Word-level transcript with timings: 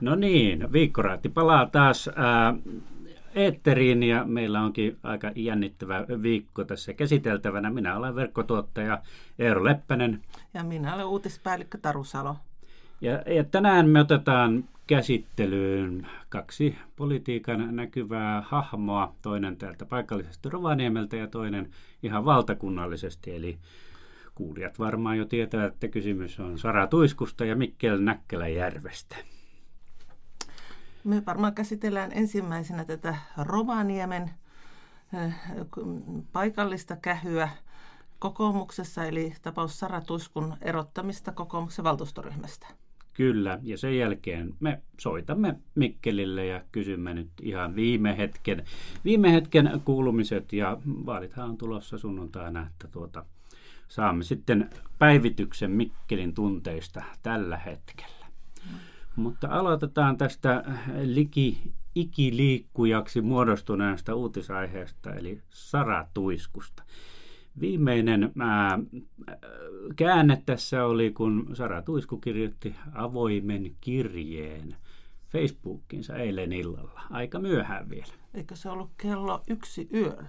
No 0.00 0.14
niin, 0.14 0.72
viikkoraatti 0.72 1.28
palaa 1.28 1.66
taas 1.66 2.10
ää, 2.16 2.54
eetteriin 3.34 4.02
ja 4.02 4.24
meillä 4.24 4.60
onkin 4.60 4.96
aika 5.02 5.32
jännittävä 5.34 6.06
viikko 6.22 6.64
tässä 6.64 6.94
käsiteltävänä. 6.94 7.70
Minä 7.70 7.96
olen 7.96 8.14
verkkotuottaja 8.14 9.02
Eero 9.38 9.64
Leppänen. 9.64 10.22
Ja 10.54 10.64
minä 10.64 10.94
olen 10.94 11.06
uutispäällikkö 11.06 11.78
Taru 11.78 12.04
Salo. 12.04 12.36
Ja, 13.00 13.22
ja 13.26 13.44
tänään 13.44 13.88
me 13.88 14.00
otetaan 14.00 14.64
käsittelyyn 14.86 16.06
kaksi 16.28 16.76
politiikan 16.96 17.76
näkyvää 17.76 18.42
hahmoa, 18.46 19.14
toinen 19.22 19.56
täältä 19.56 19.86
paikallisesti 19.86 20.48
Rovaniemeltä 20.48 21.16
ja 21.16 21.26
toinen 21.26 21.70
ihan 22.02 22.24
valtakunnallisesti, 22.24 23.34
eli 23.34 23.58
kuulijat 24.34 24.78
varmaan 24.78 25.18
jo 25.18 25.24
tietävät, 25.24 25.72
että 25.72 25.88
kysymys 25.88 26.40
on 26.40 26.58
Sara 26.58 26.86
Tuiskusta 26.86 27.44
ja 27.44 27.56
Mikkel 27.56 27.98
Näkkäläjärvestä. 27.98 29.16
Me 31.08 31.22
varmaan 31.26 31.54
käsitellään 31.54 32.10
ensimmäisenä 32.14 32.84
tätä 32.84 33.16
Rovaniemen 33.36 34.30
eh, 35.24 35.34
paikallista 36.32 36.96
kähyä 36.96 37.48
kokoomuksessa, 38.18 39.04
eli 39.04 39.34
tapaus 39.42 39.78
Sara 39.78 40.00
Tuiskun 40.00 40.56
erottamista 40.62 41.32
kokoomuksen 41.32 41.84
valtuustoryhmästä. 41.84 42.66
Kyllä, 43.14 43.58
ja 43.62 43.78
sen 43.78 43.98
jälkeen 43.98 44.54
me 44.60 44.82
soitamme 45.00 45.54
Mikkelille 45.74 46.46
ja 46.46 46.60
kysymme 46.72 47.14
nyt 47.14 47.30
ihan 47.42 47.76
viime 47.76 48.18
hetken, 48.18 48.64
viime 49.04 49.32
hetken 49.32 49.80
kuulumiset, 49.84 50.52
ja 50.52 50.78
vaalithan 50.86 51.50
on 51.50 51.58
tulossa 51.58 51.98
sunnuntaina, 51.98 52.66
että 52.66 52.88
tuota, 52.88 53.24
saamme 53.88 54.24
sitten 54.24 54.70
päivityksen 54.98 55.70
Mikkelin 55.70 56.34
tunteista 56.34 57.02
tällä 57.22 57.56
hetkellä. 57.56 58.17
Mutta 59.18 59.48
aloitetaan 59.50 60.16
tästä 60.16 60.64
liki, 61.02 61.72
ikiliikkujaksi 61.94 63.20
muodostuneesta 63.20 64.14
uutisaiheesta, 64.14 65.14
eli 65.14 65.40
Sara 65.50 66.06
Tuiskusta. 66.14 66.82
Viimeinen 67.60 68.32
ää, 68.40 68.78
käänne 69.96 70.42
tässä 70.46 70.84
oli, 70.84 71.10
kun 71.10 71.50
Sara 71.52 71.82
Tuisku 71.82 72.16
kirjoitti 72.16 72.76
avoimen 72.94 73.76
kirjeen 73.80 74.76
Facebookinsa 75.28 76.16
eilen 76.16 76.52
illalla. 76.52 77.00
Aika 77.10 77.38
myöhään 77.38 77.90
vielä. 77.90 78.12
Eikö 78.34 78.56
se 78.56 78.70
ollut 78.70 78.90
kello 78.96 79.42
yksi 79.48 79.88
yöllä? 79.94 80.28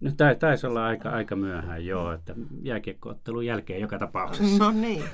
No 0.00 0.10
taisi 0.38 0.66
olla 0.66 0.86
aika, 0.86 1.10
aika 1.10 1.36
myöhään, 1.36 1.86
joo, 1.86 2.12
että 2.12 2.34
jääkiekkoottelun 2.62 3.46
jälkeen 3.46 3.80
joka 3.80 3.98
tapauksessa. 3.98 4.64
No 4.64 4.70
niin, 4.70 5.04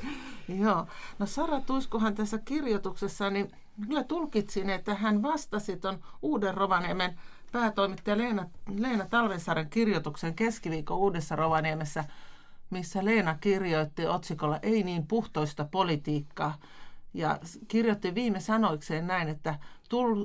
joo. 0.49 0.87
No 1.19 1.27
Sara 1.27 1.61
Tuiskuhan 1.61 2.15
tässä 2.15 2.39
kirjoituksessa, 2.39 3.31
niin 3.31 3.53
kyllä 3.87 4.05
tulkitsin, 4.05 4.71
että 4.71 4.95
hän 4.95 5.23
vastasi 5.23 5.77
tuon 5.77 6.05
Uuden 6.23 6.55
Rovaniemen 6.55 7.19
päätoimittaja 7.53 8.19
Leena, 8.19 8.47
Leena 8.79 9.07
Talvensaaren 9.07 9.71
kirjoituksen 9.71 10.35
keskiviikko 10.35 10.97
Uudessa 10.97 11.37
Rovaniemessä, 11.37 12.05
missä 12.71 13.05
Leena 13.05 13.35
kirjoitti 13.41 14.07
otsikolla 14.07 14.59
Ei 14.63 14.83
niin 14.83 15.07
puhtoista 15.07 15.65
politiikkaa. 15.71 16.59
Ja 17.15 17.39
kirjoitti 17.69 18.15
viime 18.15 18.41
sanoikseen 18.41 19.07
näin, 19.07 19.29
että 19.29 19.59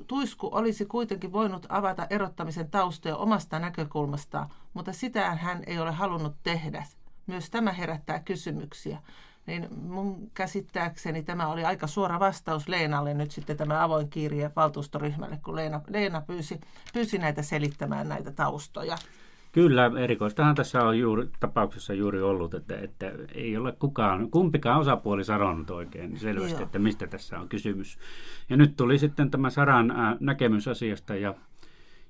Tuisku 0.07 0.49
olisi 0.51 0.85
kuitenkin 0.85 1.31
voinut 1.31 1.65
avata 1.69 2.07
erottamisen 2.09 2.71
taustoja 2.71 3.17
omasta 3.17 3.59
näkökulmastaan, 3.59 4.49
mutta 4.73 4.93
sitä 4.93 5.35
hän 5.35 5.63
ei 5.67 5.79
ole 5.79 5.91
halunnut 5.91 6.35
tehdä. 6.43 6.85
Myös 7.27 7.49
tämä 7.49 7.71
herättää 7.71 8.19
kysymyksiä 8.19 8.99
niin 9.51 9.67
mun 9.81 10.31
käsittääkseni 10.33 11.23
tämä 11.23 11.47
oli 11.47 11.65
aika 11.65 11.87
suora 11.87 12.19
vastaus 12.19 12.67
Leenalle 12.67 13.13
nyt 13.13 13.31
sitten 13.31 13.57
tämä 13.57 13.83
avoin 13.83 14.09
kirje 14.09 14.51
valtuustoryhmälle, 14.55 15.39
kun 15.43 15.55
Leena, 15.55 15.81
Leena 15.89 16.21
pyysi, 16.21 16.59
pyysi 16.93 17.17
näitä 17.17 17.41
selittämään 17.41 18.09
näitä 18.09 18.31
taustoja. 18.31 18.97
Kyllä, 19.51 19.91
erikoistahan 19.99 20.55
tässä 20.55 20.83
on 20.83 20.99
juuri, 20.99 21.29
tapauksessa 21.39 21.93
juuri 21.93 22.21
ollut, 22.21 22.53
että, 22.53 22.77
että 22.77 23.11
ei 23.35 23.57
ole 23.57 23.71
kukaan, 23.71 24.29
kumpikaan 24.29 24.79
osapuoli 24.79 25.23
sanonut 25.23 25.69
oikein 25.69 26.17
selvästi, 26.17 26.51
Joo. 26.51 26.61
että 26.61 26.79
mistä 26.79 27.07
tässä 27.07 27.39
on 27.39 27.49
kysymys. 27.49 27.99
Ja 28.49 28.57
nyt 28.57 28.75
tuli 28.75 28.97
sitten 28.97 29.31
tämä 29.31 29.49
Saran 29.49 29.93
näkemys 30.19 30.67
asiasta 30.67 31.15
ja 31.15 31.35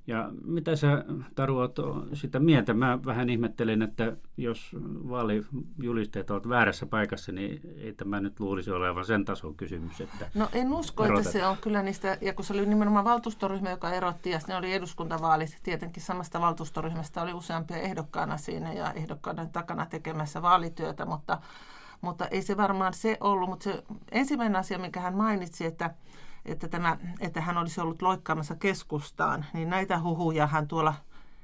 ja 0.07 0.29
mitä 0.45 0.75
sä, 0.75 1.05
Taru, 1.35 1.57
oot 1.57 1.75
sitä 2.13 2.39
mieltä? 2.39 2.73
Mä 2.73 2.99
vähän 3.05 3.29
ihmettelin, 3.29 3.81
että 3.81 4.17
jos 4.37 4.75
vaalijulisteet 5.09 6.31
ovat 6.31 6.49
väärässä 6.49 6.85
paikassa, 6.85 7.31
niin 7.31 7.61
ei 7.77 7.93
tämä 7.93 8.19
nyt 8.19 8.39
luulisi 8.39 8.71
olevan 8.71 9.05
sen 9.05 9.25
tason 9.25 9.55
kysymys. 9.55 10.01
Että 10.01 10.29
no 10.33 10.49
en 10.53 10.73
usko, 10.73 11.03
erotetaan. 11.03 11.27
että 11.27 11.39
se 11.39 11.45
on 11.45 11.57
kyllä 11.57 11.83
niistä, 11.83 12.17
ja 12.21 12.33
kun 12.33 12.45
se 12.45 12.53
oli 12.53 12.65
nimenomaan 12.65 13.05
valtuustoryhmä, 13.05 13.69
joka 13.69 13.89
erotti, 13.89 14.29
ja 14.29 14.39
ne 14.47 14.55
oli 14.55 14.73
eduskuntavaalit, 14.73 15.59
tietenkin 15.63 16.03
samasta 16.03 16.41
valtuustoryhmästä 16.41 17.21
oli 17.21 17.33
useampia 17.33 17.77
ehdokkaana 17.77 18.37
siinä 18.37 18.73
ja 18.73 18.93
ehdokkaiden 18.93 19.49
takana 19.49 19.85
tekemässä 19.85 20.41
vaalityötä, 20.41 21.05
mutta, 21.05 21.41
mutta 22.01 22.27
ei 22.27 22.41
se 22.41 22.57
varmaan 22.57 22.93
se 22.93 23.17
ollut. 23.19 23.49
Mutta 23.49 23.63
se 23.63 23.83
ensimmäinen 24.11 24.59
asia, 24.59 24.79
mikä 24.79 24.99
hän 24.99 25.17
mainitsi, 25.17 25.65
että 25.65 25.93
että, 26.45 26.67
tämä, 26.67 26.97
että 27.19 27.41
hän 27.41 27.57
olisi 27.57 27.81
ollut 27.81 28.01
loikkaamassa 28.01 28.55
keskustaan, 28.55 29.45
niin 29.53 29.69
näitä 29.69 29.99
huhujahan 30.01 30.67
tuolla 30.67 30.93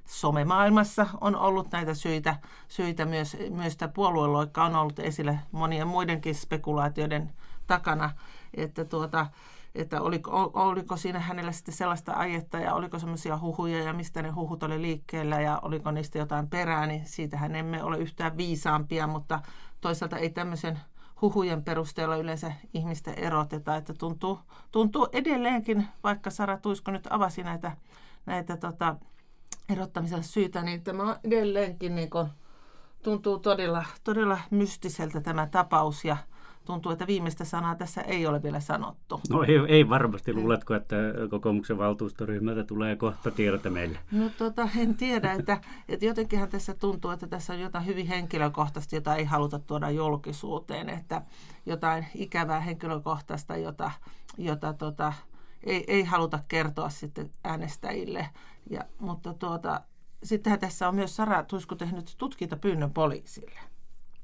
somemaailmassa 0.06 1.08
on 1.22 1.36
ollut 1.36 1.72
näitä 1.72 1.94
syitä, 1.94 2.36
syitä 2.68 3.06
myös, 3.06 3.38
myös 3.50 3.78
tämä 3.78 3.92
puolueloikka 3.92 4.66
on 4.66 4.76
ollut 4.76 5.00
esillä 5.00 5.38
monien 5.52 5.88
muidenkin 5.88 6.36
spekulaatioiden 6.36 7.34
takana, 7.68 8.10
että, 8.54 8.86
tuota, 8.86 9.28
että 9.76 10.02
oliko, 10.02 10.52
oliko 10.54 10.98
siinä 10.98 11.20
hänellä 11.20 11.52
sitten 11.52 11.74
sellaista 11.74 12.14
aietta 12.14 12.60
ja 12.60 12.74
oliko 12.74 13.00
semmoisia 13.00 13.38
huhuja 13.38 13.84
ja 13.84 13.94
mistä 13.94 14.22
ne 14.22 14.30
huhut 14.30 14.64
oli 14.64 14.82
liikkeellä 14.82 15.42
ja 15.42 15.60
oliko 15.62 15.92
niistä 15.92 16.18
jotain 16.18 16.50
perää, 16.50 16.88
niin 16.88 17.06
siitähän 17.06 17.56
emme 17.56 17.84
ole 17.84 17.98
yhtään 17.98 18.38
viisaampia, 18.38 19.08
mutta 19.08 19.40
toisaalta 19.82 20.18
ei 20.18 20.30
tämmöisen 20.30 20.80
huhujen 21.22 21.64
perusteella 21.64 22.16
yleensä 22.16 22.52
ihmistä 22.74 23.14
eroteta. 23.14 23.76
Että 23.76 23.94
tuntuu, 23.94 24.40
tuntuu 24.72 25.08
edelleenkin, 25.12 25.88
vaikka 26.04 26.30
Sara 26.30 26.58
Tuisko 26.58 26.92
nyt 26.92 27.08
avasi 27.10 27.44
näitä, 27.44 27.72
näitä 28.26 28.58
tota, 28.58 28.96
erottamisen 29.70 30.24
syitä, 30.24 30.62
niin 30.62 30.84
tämä 30.84 31.04
on 31.04 31.16
edelleenkin 31.24 31.96
niin 31.96 32.10
kuin, 32.10 32.28
tuntuu 33.04 33.40
todella, 33.40 33.86
todella 34.04 34.40
mystiseltä 34.52 35.22
tämä 35.22 35.48
tapaus 35.48 36.06
ja 36.06 36.18
tuntuu, 36.68 36.92
että 36.92 37.08
viimeistä 37.08 37.46
sanaa 37.46 37.76
tässä 37.76 38.02
ei 38.02 38.28
ole 38.28 38.44
vielä 38.44 38.60
sanottu. 38.60 39.22
No 39.30 39.44
ei, 39.44 39.56
ei 39.68 39.90
varmasti. 39.90 40.34
Luuletko, 40.34 40.76
että 40.76 40.96
kokoomuksen 41.30 41.78
valtuustoryhmältä 41.78 42.64
tulee 42.64 42.96
kohta 42.96 43.32
tiedota 43.32 43.70
meille? 43.70 44.00
No 44.12 44.30
tota, 44.38 44.70
en 44.78 44.96
tiedä, 44.96 45.34
että, 45.34 45.62
että 45.90 46.06
jotenkinhan 46.06 46.50
tässä 46.50 46.74
tuntuu, 46.74 47.12
että 47.12 47.28
tässä 47.28 47.54
on 47.54 47.60
jotain 47.60 47.86
hyvin 47.86 48.08
henkilökohtaista, 48.08 48.96
jota 48.96 49.16
ei 49.16 49.26
haluta 49.26 49.60
tuoda 49.60 49.90
julkisuuteen, 49.90 50.90
että 50.90 51.22
jotain 51.66 52.06
ikävää 52.16 52.60
henkilökohtaista, 52.60 53.58
jota, 53.58 53.92
jota 54.38 54.74
tota, 54.74 55.14
ei, 55.64 55.84
ei 55.88 56.04
haluta 56.04 56.40
kertoa 56.48 56.90
sitten 56.90 57.30
äänestäjille. 57.44 58.30
Ja, 58.70 58.82
mutta 59.00 59.34
tuota, 59.34 59.82
sittenhän 60.24 60.60
tässä 60.60 60.88
on 60.88 60.96
myös 60.96 61.16
Sara 61.16 61.44
Tuisku 61.44 61.76
tehnyt 61.76 62.16
tutkintapyynnön 62.18 62.94
poliisille. 62.94 63.60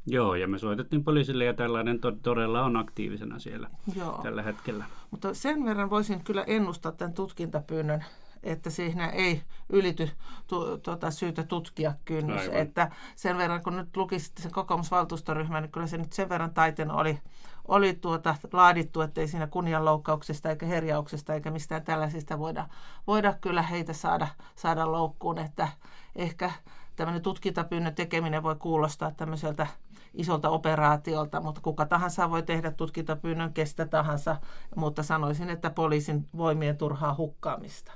Joo, 0.05 0.35
ja 0.35 0.47
me 0.47 0.59
soitettiin 0.59 1.03
poliisille 1.03 1.45
ja 1.45 1.53
tällainen 1.53 1.99
to- 1.99 2.11
todella 2.11 2.63
on 2.65 2.77
aktiivisena 2.77 3.39
siellä 3.39 3.69
Joo. 3.95 4.19
tällä 4.23 4.41
hetkellä. 4.41 4.85
Mutta 5.11 5.33
sen 5.33 5.65
verran 5.65 5.89
voisin 5.89 6.23
kyllä 6.23 6.43
ennustaa 6.47 6.91
tämän 6.91 7.13
tutkintapyynnön, 7.13 8.03
että 8.43 8.69
siinä 8.69 9.09
ei 9.09 9.41
ylity 9.69 10.09
tu- 10.47 10.77
tuota, 10.77 11.11
syytä 11.11 11.43
tutkia 11.43 11.93
kynnys. 12.05 12.41
Aivan. 12.41 12.55
Että 12.55 12.91
sen 13.15 13.37
verran, 13.37 13.63
kun 13.63 13.75
nyt 13.77 13.97
luki 13.97 14.19
sen 14.19 14.51
kokoomusvaltuustoryhmän, 14.51 15.63
niin 15.63 15.71
kyllä 15.71 15.87
se 15.87 15.97
nyt 15.97 16.13
sen 16.13 16.29
verran 16.29 16.53
taiten 16.53 16.91
oli, 16.91 17.19
oli 17.67 17.93
tuota, 17.93 18.35
laadittu, 18.53 19.01
ettei 19.01 19.27
siinä 19.27 19.47
kunnianloukkauksesta 19.47 20.49
eikä 20.49 20.65
herjauksesta 20.65 21.33
eikä 21.33 21.51
mistään 21.51 21.83
tällaisista 21.83 22.39
voida, 22.39 22.67
voida 23.07 23.33
kyllä 23.41 23.61
heitä 23.61 23.93
saada, 23.93 24.27
saada 24.55 24.91
loukkuun. 24.91 25.37
Että 25.37 25.67
ehkä 26.15 26.51
tämmöinen 26.95 27.21
tutkintapyynnön 27.21 27.95
tekeminen 27.95 28.43
voi 28.43 28.55
kuulostaa 28.55 29.11
tämmöiseltä 29.11 29.67
isolta 30.13 30.49
operaatiolta, 30.49 31.41
mutta 31.41 31.61
kuka 31.61 31.85
tahansa 31.85 32.29
voi 32.29 32.43
tehdä 32.43 32.71
tutkintapyynnön 32.71 33.53
kestä 33.53 33.85
tahansa, 33.85 34.37
mutta 34.75 35.03
sanoisin, 35.03 35.49
että 35.49 35.69
poliisin 35.69 36.27
voimien 36.37 36.77
turhaa 36.77 37.15
hukkaamista. 37.15 37.91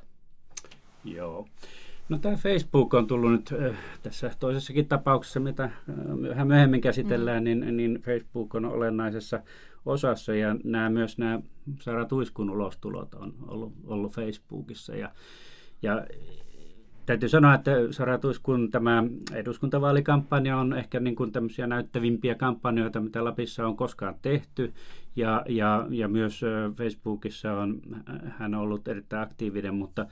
Joo. 1.03 1.47
No 2.09 2.17
tämä 2.17 2.35
Facebook 2.35 2.93
on 2.93 3.07
tullut 3.07 3.31
nyt 3.31 3.53
äh, 3.69 3.77
tässä 4.03 4.31
toisessakin 4.39 4.87
tapauksessa, 4.87 5.39
mitä 5.39 5.63
äh, 5.63 5.71
vähän 6.29 6.47
myöhemmin 6.47 6.81
käsitellään, 6.81 7.43
mm. 7.43 7.45
niin, 7.45 7.77
niin 7.77 8.01
Facebook 8.05 8.55
on 8.55 8.65
olennaisessa 8.65 9.39
osassa 9.85 10.35
ja 10.35 10.55
nämä, 10.63 10.89
myös 10.89 11.17
nämä 11.17 11.39
Sara 11.81 12.05
Tuiskun 12.05 12.49
ulostulot 12.49 13.13
on 13.13 13.33
ollut, 13.47 13.73
ollut 13.85 14.13
Facebookissa 14.13 14.95
ja, 14.95 15.11
ja 15.81 16.05
täytyy 17.07 17.29
sanoa, 17.29 17.53
että 17.53 17.71
Saratus, 17.91 18.39
kun 18.39 18.71
tämä 18.71 19.03
eduskuntavaalikampanja 19.33 20.57
on 20.57 20.73
ehkä 20.73 20.99
niin 20.99 21.15
kuin 21.15 21.31
tämmöisiä 21.31 21.67
näyttävimpiä 21.67 22.35
kampanjoita, 22.35 22.99
mitä 22.99 23.23
Lapissa 23.23 23.67
on 23.67 23.77
koskaan 23.77 24.15
tehty. 24.21 24.73
Ja, 25.15 25.43
ja, 25.49 25.87
ja 25.89 26.07
myös 26.07 26.41
Facebookissa 26.77 27.53
on 27.53 27.81
hän 28.37 28.55
on 28.55 28.61
ollut 28.61 28.87
erittäin 28.87 29.23
aktiivinen, 29.23 29.75
mutta 29.75 30.05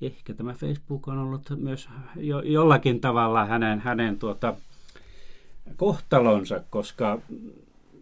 ehkä 0.00 0.34
tämä 0.34 0.52
Facebook 0.52 1.08
on 1.08 1.18
ollut 1.18 1.50
myös 1.56 1.88
jo, 2.16 2.40
jollakin 2.40 3.00
tavalla 3.00 3.44
hänen, 3.44 3.80
hänen 3.80 4.18
tuota, 4.18 4.54
kohtalonsa, 5.76 6.60
koska 6.70 7.20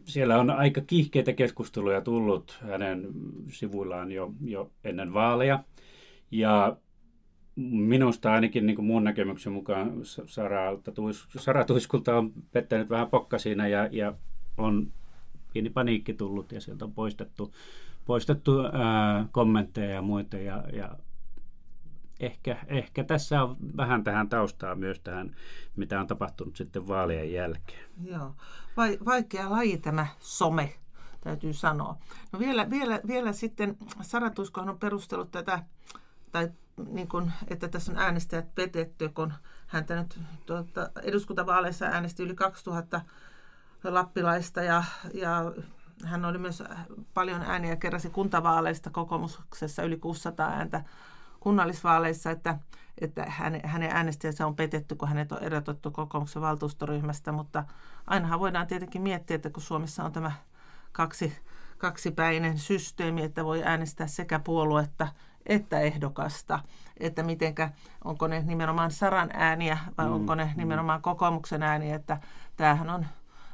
siellä 0.04 0.38
on 0.38 0.50
aika 0.50 0.80
kiihkeitä 0.80 1.32
keskusteluja 1.32 2.00
tullut 2.00 2.58
hänen 2.60 3.06
sivuillaan 3.48 4.12
jo, 4.12 4.32
jo 4.44 4.70
ennen 4.84 5.14
vaaleja. 5.14 5.64
Ja 6.30 6.76
minusta 7.56 8.32
ainakin 8.32 8.66
niin 8.66 8.76
kuin 8.76 8.86
mun 8.86 9.04
näkemyksen 9.04 9.52
mukaan 9.52 9.92
Saralta, 10.26 10.92
Sara 11.36 11.64
Tuiskulta 11.64 12.18
on 12.18 12.32
pettänyt 12.52 12.90
vähän 12.90 13.08
pokka 13.08 13.38
siinä 13.38 13.68
ja, 13.68 13.88
ja 13.92 14.14
on 14.58 14.92
pieni 15.52 15.70
paniikki 15.70 16.14
tullut 16.14 16.52
ja 16.52 16.60
sieltä 16.60 16.84
on 16.84 16.92
poistettu, 16.92 17.54
poistettu 18.04 18.60
ää, 18.60 19.26
kommentteja 19.32 19.90
ja 19.90 20.02
muita 20.02 20.36
ja, 20.36 20.64
ja 20.72 20.96
ehkä, 22.20 22.56
ehkä 22.66 23.04
tässä 23.04 23.42
on 23.42 23.56
vähän 23.76 24.04
tähän 24.04 24.28
taustaa 24.28 24.74
myös 24.74 25.00
tähän, 25.00 25.36
mitä 25.76 26.00
on 26.00 26.06
tapahtunut 26.06 26.56
sitten 26.56 26.88
vaalien 26.88 27.32
jälkeen. 27.32 27.84
Joo, 28.04 28.34
Vai, 28.76 28.98
vaikea 29.04 29.50
laji 29.50 29.78
tämä 29.78 30.06
some, 30.20 30.74
täytyy 31.20 31.52
sanoa. 31.52 31.96
No 32.32 32.38
vielä, 32.38 32.70
vielä, 32.70 33.00
vielä 33.06 33.32
sitten 33.32 33.76
Sara 34.02 34.30
Tuiskohan 34.30 34.68
on 34.68 34.78
perustellut 34.78 35.30
tätä, 35.30 35.62
tai 36.32 36.48
niin 36.88 37.08
kuin, 37.08 37.32
että 37.48 37.68
tässä 37.68 37.92
on 37.92 37.98
äänestäjät 37.98 38.54
petetty, 38.54 39.08
kun 39.08 39.32
häntä 39.66 39.96
nyt 39.96 40.20
tuota, 40.46 40.90
eduskuntavaaleissa 41.02 41.86
äänesti 41.86 42.22
yli 42.22 42.34
2000 42.34 43.00
lappilaista 43.84 44.62
ja, 44.62 44.84
ja 45.14 45.52
hän 46.04 46.24
oli 46.24 46.38
myös 46.38 46.62
paljon 47.14 47.42
ääniä 47.42 47.76
keräsi 47.76 48.10
kuntavaaleista 48.10 48.90
kokoomuksessa 48.90 49.82
yli 49.82 49.96
600 49.96 50.48
ääntä 50.48 50.84
kunnallisvaaleissa, 51.40 52.30
että, 52.30 52.58
että 53.00 53.24
hänen, 53.28 53.60
hänen 53.64 53.90
äänestäjänsä 53.90 54.46
on 54.46 54.56
petetty, 54.56 54.94
kun 54.94 55.08
hänet 55.08 55.32
on 55.32 55.42
erotettu 55.42 55.90
kokoomuksen 55.90 56.42
valtuustoryhmästä, 56.42 57.32
mutta 57.32 57.64
ainahan 58.06 58.40
voidaan 58.40 58.66
tietenkin 58.66 59.02
miettiä, 59.02 59.34
että 59.34 59.50
kun 59.50 59.62
Suomessa 59.62 60.04
on 60.04 60.12
tämä 60.12 60.32
kaksi, 60.92 61.38
kaksipäinen 61.78 62.58
systeemi, 62.58 63.22
että 63.22 63.44
voi 63.44 63.62
äänestää 63.64 64.06
sekä 64.06 64.38
puoluetta 64.38 65.08
että 65.46 65.80
ehdokasta, 65.80 66.60
että 67.00 67.22
mitenkä, 67.22 67.70
onko 68.04 68.26
ne 68.26 68.42
nimenomaan 68.42 68.90
Saran 68.90 69.30
ääniä 69.32 69.78
vai 69.98 70.06
mm, 70.06 70.12
onko 70.12 70.34
ne 70.34 70.44
mm. 70.44 70.50
nimenomaan 70.56 71.02
kokoomuksen 71.02 71.62
ääniä, 71.62 71.94
että 71.94 72.20
tämähän 72.56 72.90
on 72.90 73.06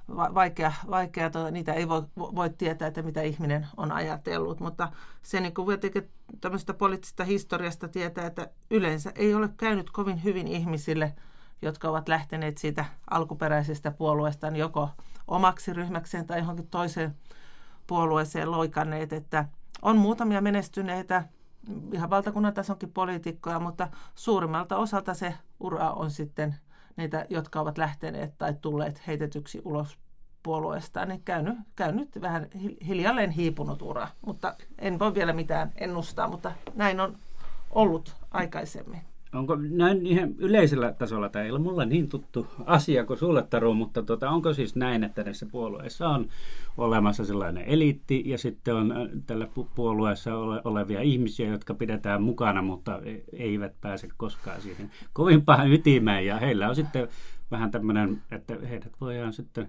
vaikea, 0.08 0.72
vaikea 0.90 1.30
tuota, 1.30 1.50
niitä 1.50 1.72
ei 1.72 1.88
voi, 1.88 2.02
voi 2.16 2.50
tietää, 2.50 2.88
että 2.88 3.02
mitä 3.02 3.22
ihminen 3.22 3.66
on 3.76 3.92
ajatellut, 3.92 4.60
mutta 4.60 4.92
se 5.22 5.40
niin 5.40 5.54
kuin 5.54 5.78
tämmöistä 6.40 6.74
poliittisesta 6.74 7.24
historiasta 7.24 7.88
tietää, 7.88 8.26
että 8.26 8.48
yleensä 8.70 9.12
ei 9.14 9.34
ole 9.34 9.48
käynyt 9.56 9.90
kovin 9.90 10.24
hyvin 10.24 10.48
ihmisille, 10.48 11.14
jotka 11.62 11.88
ovat 11.88 12.08
lähteneet 12.08 12.58
siitä 12.58 12.84
alkuperäisestä 13.10 13.90
puolueestaan 13.90 14.56
joko 14.56 14.90
omaksi 15.28 15.72
ryhmäkseen 15.72 16.26
tai 16.26 16.38
johonkin 16.38 16.68
toiseen 16.68 17.16
puolueeseen 17.86 18.50
loikanneet, 18.50 19.12
että 19.12 19.44
on 19.82 19.96
muutamia 19.96 20.40
menestyneitä 20.40 21.24
ihan 21.92 22.10
valtakunnan 22.10 22.54
tasonkin 22.54 22.92
poliitikkoja, 22.92 23.60
mutta 23.60 23.88
suurimmalta 24.14 24.76
osalta 24.76 25.14
se 25.14 25.34
ura 25.60 25.90
on 25.90 26.10
sitten 26.10 26.54
niitä, 26.96 27.26
jotka 27.30 27.60
ovat 27.60 27.78
lähteneet 27.78 28.38
tai 28.38 28.54
tulleet 28.60 29.06
heitetyksi 29.06 29.62
ulos 29.64 29.98
puolueesta, 30.42 31.04
niin 31.04 31.22
käynyt, 31.24 31.58
käynyt 31.76 32.20
vähän 32.20 32.48
hiljalleen 32.86 33.30
hiipunut 33.30 33.82
ura. 33.82 34.08
Mutta 34.26 34.56
en 34.78 34.98
voi 34.98 35.14
vielä 35.14 35.32
mitään 35.32 35.72
ennustaa, 35.76 36.28
mutta 36.28 36.52
näin 36.74 37.00
on 37.00 37.18
ollut 37.70 38.16
aikaisemmin. 38.30 39.11
Onko 39.34 39.56
näin 39.56 40.06
ihan 40.06 40.34
yleisellä 40.38 40.92
tasolla, 40.92 41.28
tämä 41.28 41.44
ei 41.44 41.50
ole 41.50 41.58
mulle 41.58 41.86
niin 41.86 42.08
tuttu 42.08 42.46
asia 42.66 43.04
kuin 43.04 43.18
sulle 43.18 43.42
Taru, 43.42 43.74
mutta 43.74 44.02
tuota, 44.02 44.30
onko 44.30 44.54
siis 44.54 44.76
näin, 44.76 45.04
että 45.04 45.22
näissä 45.22 45.46
puolueissa 45.46 46.08
on 46.08 46.28
olemassa 46.78 47.24
sellainen 47.24 47.64
eliitti 47.64 48.22
ja 48.26 48.38
sitten 48.38 48.74
on 48.74 48.92
äh, 48.92 49.08
tällä 49.26 49.48
puolueessa 49.74 50.36
ole, 50.36 50.60
olevia 50.64 51.00
ihmisiä, 51.00 51.48
jotka 51.48 51.74
pidetään 51.74 52.22
mukana, 52.22 52.62
mutta 52.62 53.00
e-, 53.04 53.22
eivät 53.32 53.72
pääse 53.80 54.08
koskaan 54.16 54.60
siihen 54.60 54.90
kovimpaan 55.12 55.72
ytimeen? 55.72 56.26
Ja 56.26 56.36
heillä 56.36 56.68
on 56.68 56.76
sitten 56.76 57.08
vähän 57.50 57.70
tämmöinen, 57.70 58.22
että 58.30 58.56
heidät 58.70 58.92
voidaan 59.00 59.32
sitten 59.32 59.68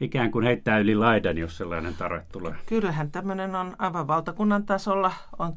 ikään 0.00 0.30
kuin 0.30 0.44
heittää 0.44 0.78
yli 0.78 0.94
laidan, 0.94 1.38
jos 1.38 1.56
sellainen 1.56 1.94
tarve 1.94 2.26
tulee. 2.32 2.54
Kyllähän 2.66 3.10
tämmöinen 3.10 3.54
on 3.54 3.76
aivan 3.78 4.06
valtakunnan 4.06 4.66
tasolla. 4.66 5.12
On 5.38 5.56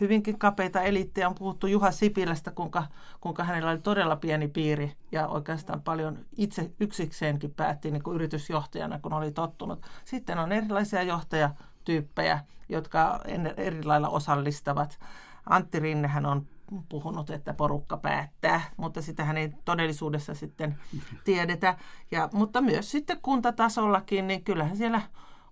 hyvinkin 0.00 0.38
kapeita 0.38 0.82
eliittejä. 0.82 1.28
On 1.28 1.34
puhuttu 1.34 1.66
Juha 1.66 1.90
Sipilästä, 1.90 2.50
kuinka, 2.50 2.84
kuinka 3.20 3.44
hänellä 3.44 3.70
oli 3.70 3.78
todella 3.78 4.16
pieni 4.16 4.48
piiri 4.48 4.92
ja 5.12 5.28
oikeastaan 5.28 5.82
paljon 5.82 6.18
itse 6.36 6.70
yksikseenkin 6.80 7.54
päätti 7.54 7.90
niin 7.90 8.02
kuin 8.02 8.14
yritysjohtajana, 8.14 8.98
kun 8.98 9.12
oli 9.12 9.32
tottunut. 9.32 9.86
Sitten 10.04 10.38
on 10.38 10.52
erilaisia 10.52 11.02
johtajatyyppejä, 11.02 12.40
jotka 12.68 13.20
eri 13.56 13.84
lailla 13.84 14.08
osallistavat. 14.08 14.98
Antti 15.46 15.80
Rinnehän 15.80 16.26
on 16.26 16.46
puhunut, 16.88 17.30
että 17.30 17.54
porukka 17.54 17.96
päättää, 17.96 18.60
mutta 18.76 19.02
sitähän 19.02 19.36
ei 19.36 19.52
todellisuudessa 19.64 20.34
sitten 20.34 20.78
tiedetä. 21.24 21.76
Ja, 22.10 22.28
mutta 22.32 22.60
myös 22.60 22.90
sitten 22.90 23.18
kuntatasollakin, 23.22 24.26
niin 24.26 24.44
kyllähän 24.44 24.76
siellä 24.76 25.02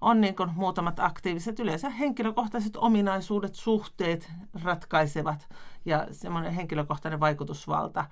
on 0.00 0.20
niin 0.20 0.36
kuin 0.36 0.50
muutamat 0.54 1.00
aktiiviset, 1.00 1.60
yleensä 1.60 1.90
henkilökohtaiset 1.90 2.76
ominaisuudet, 2.76 3.54
suhteet 3.54 4.32
ratkaisevat 4.64 5.48
ja 5.84 6.06
semmoinen 6.12 6.52
henkilökohtainen 6.52 7.20
vaikutusvalta, 7.20 8.04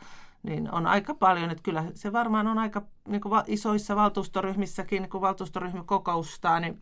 niin 0.43 0.75
on 0.75 0.87
aika 0.87 1.14
paljon, 1.14 1.50
että 1.50 1.62
kyllä 1.62 1.84
se 1.94 2.12
varmaan 2.12 2.46
on 2.46 2.58
aika 2.58 2.82
niin 3.08 3.20
kuin 3.20 3.43
isoissa 3.46 3.96
valtuustoryhmissäkin, 3.96 5.02
niin 5.02 5.11
kun 5.11 5.20
valtuustoryhmä 5.20 5.84
kokoustaa, 5.84 6.61
niin, 6.61 6.81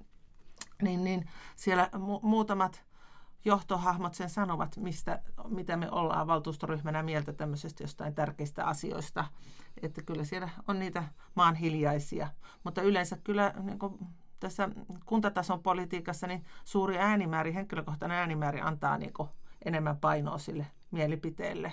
niin, 0.83 1.05
niin 1.05 1.29
siellä 1.57 1.91
mu- 1.95 2.21
muutamat 2.23 2.85
johtohahmot 3.47 4.15
sen 4.15 4.31
sanovat, 4.31 4.77
mistä, 4.77 5.23
mitä 5.49 5.77
me 5.77 5.91
ollaan 5.91 6.27
valtuustoryhmänä 6.27 7.03
mieltä 7.03 7.33
tämmöisestä 7.33 7.85
jostain 7.85 8.15
tärkeistä 8.15 8.67
asioista. 8.67 9.25
Että 9.83 10.03
kyllä 10.03 10.25
siellä 10.25 10.49
on 10.69 10.79
niitä 10.79 11.05
maan 11.35 11.55
hiljaisia. 11.55 12.29
Mutta 12.65 12.83
yleensä 12.83 13.17
kyllä 13.25 13.55
niin 13.63 13.79
kuin 13.79 13.99
tässä 14.41 14.69
kuntatason 15.05 15.63
politiikassa 15.63 16.27
niin 16.27 16.45
suuri 16.65 16.99
äänimääri, 16.99 17.55
henkilökohtainen 17.55 18.19
äänimääri 18.19 18.61
antaa 18.61 18.99
niin 18.99 19.13
kuin 19.13 19.29
enemmän 19.65 19.97
painoa 19.97 20.39
sille 20.39 20.67
mielipiteelle. 20.91 21.73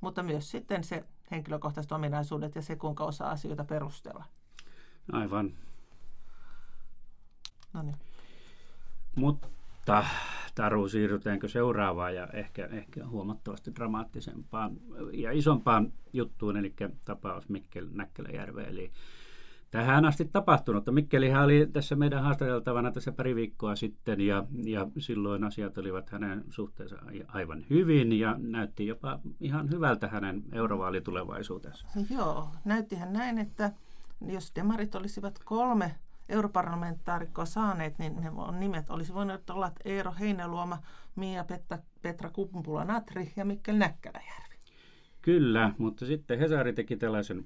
Mutta 0.00 0.22
myös 0.22 0.50
sitten 0.50 0.84
se 0.84 1.04
henkilökohtaiset 1.30 1.92
ominaisuudet 1.92 2.54
ja 2.54 2.62
se, 2.62 2.76
kuinka 2.76 3.04
osaa 3.04 3.30
asioita 3.30 3.64
perustella. 3.64 4.24
Aivan. 5.12 5.52
No 7.72 7.82
niin. 7.82 7.96
Mutta 9.16 10.04
Taru, 10.54 10.88
siirrytäänkö 10.88 11.48
seuraavaan 11.48 12.14
ja 12.14 12.26
ehkä, 12.26 12.66
ehkä 12.66 13.06
huomattavasti 13.06 13.74
dramaattisempaan 13.74 14.76
ja 15.12 15.32
isompaan 15.32 15.92
juttuun, 16.12 16.56
eli 16.56 16.74
tapaus 17.04 17.48
Mikkel 17.48 17.88
Näkkäläjärve. 17.92 18.62
Eli 18.62 18.90
tähän 19.70 20.04
asti 20.04 20.24
tapahtunut. 20.24 20.84
Mikkelihän 20.90 21.44
oli 21.44 21.68
tässä 21.72 21.96
meidän 21.96 22.22
haastateltavana 22.22 22.92
tässä 22.92 23.12
pari 23.12 23.34
viikkoa 23.34 23.76
sitten 23.76 24.20
ja, 24.20 24.44
ja 24.64 24.86
silloin 24.98 25.44
asiat 25.44 25.78
olivat 25.78 26.10
hänen 26.10 26.44
suhteensa 26.50 26.96
aivan 27.28 27.64
hyvin 27.70 28.18
ja 28.18 28.36
näytti 28.38 28.86
jopa 28.86 29.20
ihan 29.40 29.70
hyvältä 29.70 30.08
hänen 30.08 30.42
eurovaalitulevaisuutensa. 30.52 31.86
Joo, 32.10 32.48
näyttihän 32.64 33.12
näin, 33.12 33.38
että 33.38 33.72
jos 34.26 34.52
demarit 34.56 34.94
olisivat 34.94 35.38
kolme 35.44 35.94
europarlamentaarikkoa 36.28 37.44
saaneet, 37.44 37.98
niin 37.98 38.16
ne 38.16 38.30
on 38.30 38.60
nimet 38.60 38.90
olisi 38.90 39.14
voinut 39.14 39.50
olla 39.50 39.72
Eero 39.84 40.14
Heineluoma, 40.20 40.78
Mia 41.16 41.44
Petra, 41.44 41.78
Petra 42.02 42.30
Kumpula-Natri 42.30 43.32
ja 43.36 43.44
Mikkel 43.44 43.76
Näkkäläjärvi. 43.76 44.54
Kyllä, 45.22 45.72
mutta 45.78 46.06
sitten 46.06 46.38
Hesari 46.38 46.72
teki 46.72 46.96
tällaisen 46.96 47.44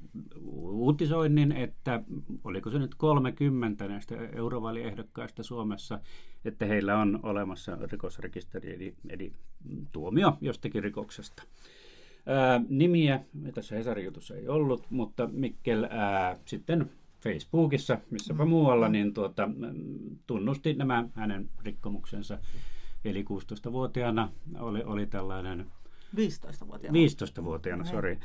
uutisoinnin, 0.61 1.53
että 1.53 2.03
oliko 2.45 2.71
se 2.71 2.79
nyt 2.79 2.95
30 2.95 3.89
näistä 3.89 4.15
eurovaaliehdokkaista 4.33 5.43
Suomessa, 5.43 6.01
että 6.45 6.67
heillä 6.67 6.99
on 6.99 7.21
olemassa 7.23 7.79
rikosrekisteri 7.91 8.75
eli, 8.75 8.95
eli 9.09 9.33
tuomio 9.93 10.39
jostakin 10.41 10.83
rikoksesta. 10.83 11.43
Ää, 12.27 12.61
nimiä 12.69 13.21
tässä 13.55 13.77
Hesarin 13.77 14.05
jutussa 14.05 14.35
ei 14.35 14.49
ollut, 14.49 14.87
mutta 14.91 15.29
Mikkel 15.33 15.85
ää, 15.91 16.37
sitten 16.45 16.91
Facebookissa, 17.21 17.99
missäpä 18.11 18.45
mm. 18.45 18.49
muualla, 18.49 18.89
niin 18.89 19.15
tuota, 19.15 19.49
tunnusti 20.27 20.75
nämä 20.75 21.09
hänen 21.15 21.51
rikkomuksensa. 21.63 22.39
Eli 23.05 23.23
16-vuotiaana 23.23 24.29
oli, 24.59 24.83
oli 24.83 25.07
tällainen 25.07 25.67
15-vuotiaana. 26.17 26.99
15-vuotiaana, 26.99 27.85
sori. 27.85 28.19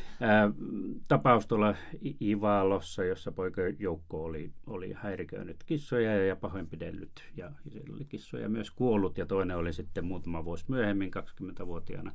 Tapaus 1.08 1.48
tuolla 1.48 1.76
Ivalossa, 2.22 3.04
jossa 3.04 3.32
poikajoukko 3.32 4.24
oli, 4.24 4.52
oli 4.68 4.94
häiriköinyt 4.94 5.64
kissoja 5.66 6.26
ja 6.26 6.36
pahoinpidellyt. 6.36 7.24
Ja 7.38 7.52
siellä 7.70 7.96
oli 7.96 8.06
kissoja 8.06 8.50
myös 8.50 8.72
kuollut 8.72 9.18
ja 9.18 9.26
toinen 9.26 9.58
oli 9.58 9.74
sitten 9.74 10.06
muutama 10.06 10.46
vuosi 10.46 10.66
myöhemmin, 10.68 11.12
20-vuotiaana 11.42 12.12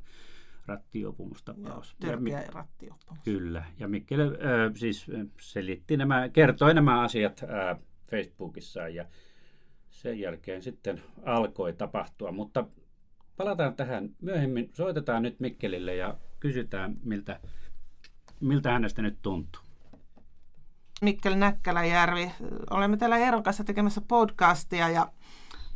rattiopumustapaus. 0.65 1.95
Joo, 2.01 2.11
törkeä 2.11 2.41
ja, 2.41 2.51
rattiopumus. 2.51 3.23
Kyllä, 3.23 3.63
ja 3.79 3.87
Mikkele 3.87 4.23
äh, 4.23 4.31
siis 4.75 5.07
selitti 5.41 5.97
nämä, 5.97 6.29
kertoi 6.29 6.73
nämä 6.73 7.01
asiat 7.01 7.43
äh, 7.43 7.77
Facebookissa 8.11 8.87
ja 8.87 9.05
sen 9.89 10.19
jälkeen 10.19 10.61
sitten 10.61 11.01
alkoi 11.25 11.73
tapahtua, 11.73 12.31
mutta 12.31 12.67
palataan 13.37 13.75
tähän 13.75 14.09
myöhemmin. 14.21 14.69
Soitetaan 14.73 15.23
nyt 15.23 15.39
Mikkelille 15.39 15.95
ja 15.95 16.17
kysytään, 16.39 16.95
miltä, 17.03 17.39
miltä 18.39 18.71
hänestä 18.71 19.01
nyt 19.01 19.17
tuntuu. 19.21 19.61
Mikkel 21.01 21.35
Näkkäläjärvi, 21.35 22.31
olemme 22.69 22.97
täällä 22.97 23.17
Eeron 23.17 23.43
kanssa 23.43 23.63
tekemässä 23.63 24.01
podcastia 24.07 24.89
ja 24.89 25.11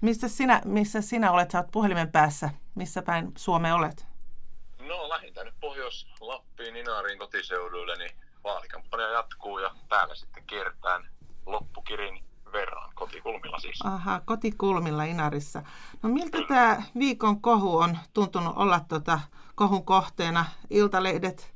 missä 0.01 0.27
sinä, 0.27 0.61
missä 0.65 1.01
sinä 1.01 1.31
olet? 1.31 1.51
Sä 1.51 1.57
olet 1.57 1.71
puhelimen 1.71 2.11
päässä. 2.11 2.49
Missä 2.75 3.01
päin 3.01 3.31
Suome 3.37 3.73
olet? 3.73 4.12
No 4.93 5.09
lähdin 5.09 5.33
nyt 5.43 5.53
Pohjois-Lappiin 5.59 6.75
Inaariin 6.75 7.19
kotiseuduille, 7.19 7.95
niin 7.95 8.11
vaalikampanja 8.43 9.07
jatkuu 9.09 9.59
ja 9.59 9.71
täällä 9.89 10.15
sitten 10.15 10.43
kiertään 10.47 11.07
loppukirin 11.45 12.23
verran, 12.51 12.91
kotikulmilla 12.95 13.59
siis. 13.59 13.79
Aha, 13.83 14.21
kotikulmilla 14.25 15.03
Inarissa. 15.03 15.63
No 16.03 16.09
miltä 16.09 16.37
tämä 16.47 16.83
viikon 16.99 17.41
kohu 17.41 17.77
on 17.77 17.97
tuntunut 18.13 18.57
olla 18.57 18.79
tuota 18.79 19.19
kohun 19.55 19.85
kohteena? 19.85 20.45
Iltalehdet 20.69 21.53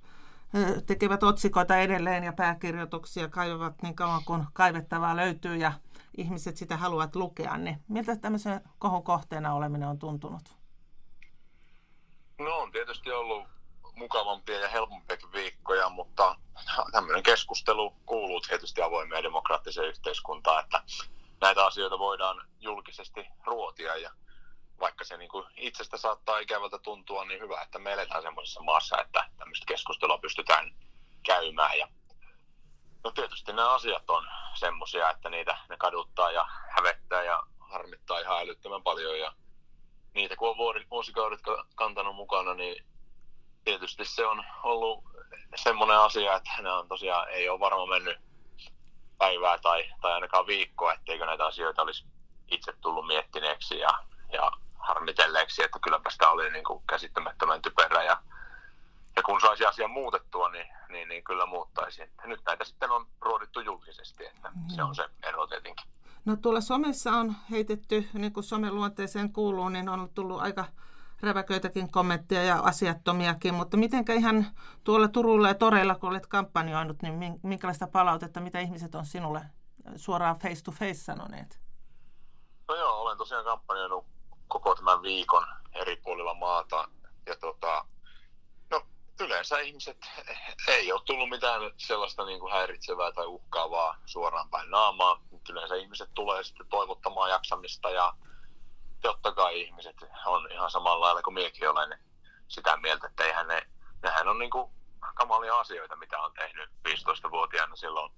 tekevät 0.86 1.24
otsikoita 1.24 1.78
edelleen 1.78 2.24
ja 2.24 2.34
pääkirjoituksia 2.34 3.28
kaivavat 3.28 3.82
niin 3.82 3.96
kauan 3.96 4.22
kuin 4.26 4.46
kaivettavaa 4.54 5.16
löytyy 5.16 5.56
ja 5.56 5.74
ihmiset 6.18 6.58
sitä 6.58 6.78
haluavat 6.78 7.16
lukea. 7.16 7.58
Niin 7.58 7.84
miltä 7.88 8.16
tämmöisen 8.16 8.62
kohun 8.80 9.04
kohteena 9.04 9.54
oleminen 9.54 9.90
on 9.90 10.00
tuntunut? 10.00 10.58
No 12.40 12.58
on 12.58 12.72
tietysti 12.72 13.12
ollut 13.12 13.48
mukavampia 13.96 14.60
ja 14.60 14.68
helpompiakin 14.68 15.32
viikkoja, 15.32 15.90
mutta 15.90 16.36
tämmöinen 16.92 17.24
keskustelu 17.24 17.96
kuuluu 18.06 18.42
tietysti 18.42 18.82
avoimeen 18.82 19.24
demokraattiseen 19.24 19.88
yhteiskuntaan, 19.88 20.64
että 20.64 20.84
näitä 21.42 21.66
asioita 21.66 22.00
voidaan 22.00 22.48
julkisesti 22.60 23.28
ruotia 23.46 23.96
ja 23.96 24.12
vaikka 24.80 25.04
se 25.04 25.18
niin 25.18 25.30
kuin 25.30 25.46
itsestä 25.56 25.98
saattaa 25.98 26.40
ikävältä 26.40 26.80
tuntua, 26.80 27.26
niin 27.26 27.40
hyvä, 27.40 27.62
että 27.62 27.80
me 27.80 27.94
eletään 27.94 28.22
semmoisessa 28.22 28.64
maassa, 28.64 29.02
että 29.02 29.30
tämmöistä 29.38 29.66
keskustelua 29.68 30.18
pystytään 30.18 30.76
käymään. 31.24 31.78
Ja 31.78 31.88
no 33.04 33.12
tietysti 33.12 33.54
nämä 33.54 33.74
asiat 33.74 34.10
on 34.10 34.28
semmoisia, 34.54 35.10
että 35.10 35.30
niitä 35.30 35.58
ne 35.70 35.78
kaduttaa 35.78 36.32
ja 36.32 36.48
hävettää 36.70 37.24
ja 37.24 37.44
harmittaa 37.60 38.20
ihan 38.20 38.40
älyttömän 38.40 38.84
paljon. 38.84 39.20
Ja 39.20 39.34
niitä 40.18 40.36
kun 40.36 40.50
on 40.50 40.58
vuosikaudet 40.92 41.40
kantanut 41.76 42.16
mukana, 42.16 42.54
niin 42.54 42.86
tietysti 43.64 44.06
se 44.06 44.26
on 44.26 44.46
ollut 44.64 45.04
semmoinen 45.56 46.00
asia, 46.00 46.36
että 46.36 46.52
ne 46.62 46.72
on 46.72 46.88
tosiaan, 46.88 47.30
ei 47.30 47.50
ole 47.50 47.60
varmaan 47.60 47.90
mennyt 47.90 48.18
päivää 49.18 49.58
tai, 49.58 49.84
tai 50.02 50.14
ainakaan 50.14 50.48
viikkoa, 50.48 50.94
etteikö 50.94 51.26
näitä 51.26 51.46
asioita 51.46 51.82
olisi 51.82 52.06
itse 52.52 52.74
tullut 52.82 53.08
miettineeksi 53.08 53.80
ja, 53.80 53.90
ja 54.34 54.52
harmitelleeksi, 54.80 55.64
että 55.64 55.80
kylläpä 55.84 56.10
sitä 56.10 56.30
oli 56.30 56.52
niin 56.52 56.64
kuin 56.64 56.84
käsittämättömän 56.90 57.62
typerä 57.62 58.04
ja, 58.04 58.22
ja 59.16 59.24
kun 59.24 59.42
saisi 59.42 59.66
asian 59.66 59.92
muutettua, 59.92 60.50
niin, 60.50 60.68
niin, 60.90 61.10
niin 61.10 61.24
kyllä 61.24 61.46
muuttaisi. 61.46 62.02
Nyt 62.24 62.42
näitä 62.46 62.64
sitten 62.64 62.92
on 62.92 63.08
ruodittu 63.22 63.60
julkisesti, 63.60 64.26
että 64.26 64.50
mm. 64.50 64.70
se 64.76 64.84
on 64.84 64.96
se 64.96 65.10
ero 65.24 65.48
tietenkin. 65.48 65.97
No 66.28 66.36
tuolla 66.36 66.62
somessa 66.62 67.12
on 67.12 67.36
heitetty, 67.52 68.10
niin 68.14 68.34
kuin 68.34 68.44
somen 68.44 68.76
luonteeseen 68.76 69.34
kuuluu, 69.34 69.70
niin 69.70 69.90
on 69.90 70.10
tullut 70.14 70.42
aika 70.42 70.66
räväköitäkin 71.22 71.92
kommentteja 71.92 72.44
ja 72.44 72.60
asiattomiakin, 72.60 73.54
mutta 73.54 73.78
mitenkä 73.78 74.14
ihan 74.14 74.46
tuolla 74.84 75.08
Turulla 75.08 75.48
ja 75.48 75.56
Toreilla, 75.56 75.96
kun 75.96 76.10
olet 76.10 76.28
kampanjoinut, 76.28 77.02
niin 77.02 77.40
minkälaista 77.44 77.88
palautetta, 77.88 78.40
mitä 78.40 78.60
ihmiset 78.60 78.96
on 78.96 79.06
sinulle 79.06 79.42
suoraan 79.96 80.40
face 80.40 80.64
to 80.64 80.72
face 80.72 80.94
sanoneet? 80.94 81.60
No 82.68 82.76
joo, 82.76 83.02
olen 83.02 83.18
tosiaan 83.18 83.46
kampanjoinut 83.46 84.06
koko 84.48 84.76
tämän 84.76 85.02
viikon 85.02 85.46
eri 85.74 85.96
puolilla 85.96 86.34
maata 86.34 86.90
ja 87.26 87.36
tota, 87.36 87.86
yleensä 89.20 89.60
ihmiset 89.60 89.98
ei 90.68 90.92
ole 90.92 91.02
tullut 91.06 91.30
mitään 91.30 91.62
sellaista 91.78 92.26
niin 92.26 92.40
kuin 92.40 92.54
häiritsevää 92.54 93.12
tai 93.12 93.26
uhkaavaa 93.26 93.98
suoraan 94.06 94.50
päin 94.50 94.72
naamaa. 94.72 95.22
Yleensä 95.50 95.76
ihmiset 95.76 96.10
tulee 96.14 96.44
sitten 96.44 96.68
toivottamaan 96.68 97.30
jaksamista 97.30 97.90
ja 97.90 98.14
totta 99.02 99.32
kai 99.32 99.62
ihmiset 99.62 99.96
on 100.26 100.52
ihan 100.52 100.72
samalla 100.72 101.06
lailla 101.06 101.22
kuin 101.22 101.34
minäkin 101.34 101.70
olen 101.70 102.00
sitä 102.48 102.78
mieltä, 102.78 103.08
että 103.08 103.24
eihän 103.24 103.48
ne, 103.48 103.62
nehän 104.04 104.28
on 104.28 104.40
niin 104.40 104.52
kuin 104.52 104.72
kamalia 105.16 105.60
asioita, 105.60 105.96
mitä 105.96 106.20
on 106.20 106.34
tehnyt 106.34 106.70
15-vuotiaana 106.88 107.76
silloin. 107.76 108.12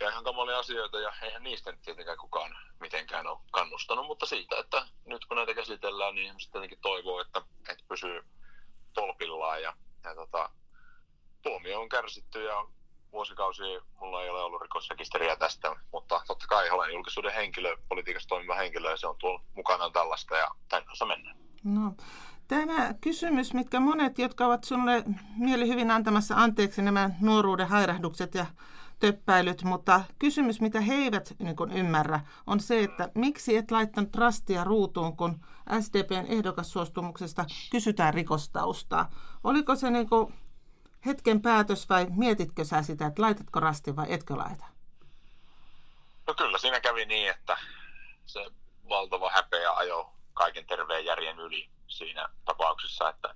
Ja 0.00 0.10
ihan 0.10 0.24
kamalia 0.24 0.58
asioita 0.58 1.00
ja 1.00 1.12
eihän 1.22 1.42
niistä 1.42 1.72
nyt 1.72 1.82
tietenkään 1.82 2.18
kukaan 2.18 2.56
mitenkään 2.80 3.26
ole 3.26 3.38
kannustanut, 3.50 4.06
mutta 4.06 4.26
siitä, 4.26 4.56
että 4.58 4.86
nyt 5.04 5.24
kun 5.24 5.36
näitä 5.36 5.54
käsitellään, 5.54 6.14
niin 6.14 6.26
ihmiset 6.26 6.52
tietenkin 6.52 6.80
toivoo, 6.80 7.20
että, 7.20 7.42
että 7.68 7.84
pysyy 7.88 8.24
tolpillaan 8.94 9.62
ja, 9.62 9.76
ja 10.04 10.14
tota, 10.14 10.50
tuomio 11.42 11.73
on 11.84 11.88
kärsitty 11.88 12.44
ja 12.44 12.66
vuosikausia 13.12 13.80
mulla 14.00 14.22
ei 14.22 14.30
ole 14.30 14.42
ollut 14.42 14.62
rikosrekisteriä 14.62 15.36
tästä, 15.36 15.76
mutta 15.92 16.20
totta 16.26 16.46
kai 16.46 16.70
olen 16.70 16.92
julkisuuden 16.92 17.34
henkilö, 17.34 17.76
politiikassa 17.88 18.28
toimiva 18.28 18.54
henkilö 18.54 18.90
ja 18.90 18.96
se 18.96 19.06
on 19.06 19.16
tuolla 19.18 19.42
mukana 19.54 19.90
tällaista 19.90 20.36
ja 20.36 20.48
tänne 20.68 20.88
mennä. 21.06 21.34
No, 21.64 21.94
tämä 22.48 22.94
kysymys, 23.00 23.54
mitkä 23.54 23.80
monet, 23.80 24.18
jotka 24.18 24.46
ovat 24.46 24.64
sinulle 24.64 25.04
mieli 25.36 25.68
hyvin 25.68 25.90
antamassa 25.90 26.34
anteeksi 26.36 26.82
nämä 26.82 27.10
nuoruuden 27.20 27.68
hairahdukset 27.68 28.34
ja 28.34 28.46
töppäilyt, 29.00 29.62
mutta 29.62 30.00
kysymys, 30.18 30.60
mitä 30.60 30.80
he 30.80 30.94
eivät 30.94 31.34
niin 31.38 31.56
ymmärrä, 31.74 32.20
on 32.46 32.60
se, 32.60 32.82
että 32.82 33.10
miksi 33.14 33.56
et 33.56 33.70
laittanut 33.70 34.14
rastia 34.14 34.64
ruutuun, 34.64 35.16
kun 35.16 35.40
SDPn 35.80 36.26
ehdokassuostumuksesta 36.28 37.44
kysytään 37.70 38.14
rikostaustaa. 38.14 39.10
Oliko 39.44 39.76
se 39.76 39.90
niin 39.90 40.08
kuin 40.08 40.34
hetken 41.06 41.42
päätös 41.42 41.88
vai 41.88 42.06
mietitkö 42.10 42.64
sä 42.64 42.82
sitä, 42.82 43.06
että 43.06 43.22
laitatko 43.22 43.60
rasti 43.60 43.96
vai 43.96 44.06
etkö 44.12 44.36
laita? 44.36 44.64
No 46.26 46.34
kyllä 46.34 46.58
siinä 46.58 46.80
kävi 46.80 47.04
niin, 47.04 47.30
että 47.30 47.56
se 48.26 48.46
valtava 48.88 49.30
häpeä 49.30 49.72
ajo 49.72 50.12
kaiken 50.34 50.66
terveen 50.66 51.04
järjen 51.04 51.38
yli 51.38 51.68
siinä 51.88 52.28
tapauksessa, 52.44 53.08
että, 53.08 53.34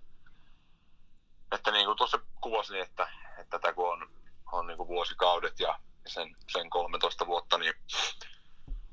että 1.53 1.71
niin 1.71 1.87
kuin 1.87 1.97
tuossa 1.97 2.19
kuvasin, 2.41 2.81
että, 2.81 3.09
että 3.39 3.59
tätä 3.59 3.73
kun 3.73 3.93
on, 3.93 4.11
on 4.53 4.67
niin 4.67 4.77
kuin 4.77 4.89
vuosikaudet 4.89 5.61
ja 5.61 5.79
sen, 6.07 6.37
sen 6.53 6.71
13 6.71 7.27
vuotta 7.27 7.59
niin 7.59 7.75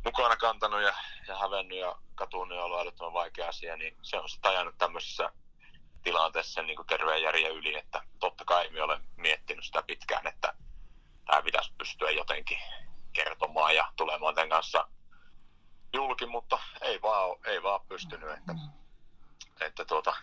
mukana 0.05 0.37
kantanut 0.37 0.81
ja, 0.81 0.93
ja 1.27 1.37
hävennyt 1.37 1.77
ja 1.77 1.95
katunut 2.15 2.57
ja 2.57 2.63
ollut 2.63 2.79
älyttömän 2.79 3.13
vaikea 3.13 3.47
asia, 3.47 3.77
niin 3.77 3.97
se 4.01 4.17
on 4.17 4.29
sitten 4.29 4.51
ajanut 4.51 4.77
tämmöisessä 4.77 5.31
tilanteessa 6.05 6.61
niin 6.61 6.75
kuin 6.75 6.87
terveen 6.87 7.23
järjen 7.23 7.51
yli, 7.51 7.77
että 7.77 8.01
totta 8.19 8.45
kai 8.45 8.69
me 8.69 8.81
olen 8.81 9.01
miettinyt 9.17 9.65
sitä 9.65 9.83
pitkään, 9.83 10.27
että 10.27 10.53
tämä 11.25 11.41
pitäisi 11.41 11.73
pystyä 11.77 12.11
jotenkin 12.11 12.57
kertomaan 13.13 13.75
ja 13.75 13.91
tulemaan 13.95 14.35
tämän 14.35 14.49
kanssa 14.49 14.87
julki, 15.93 16.25
mutta 16.25 16.59
ei 16.81 17.01
vaan, 17.01 17.35
ei 17.45 17.63
vaan 17.63 17.81
pystynyt. 17.87 18.29
Että, 18.29 18.53
että 19.61 19.85
tuota, 19.85 20.15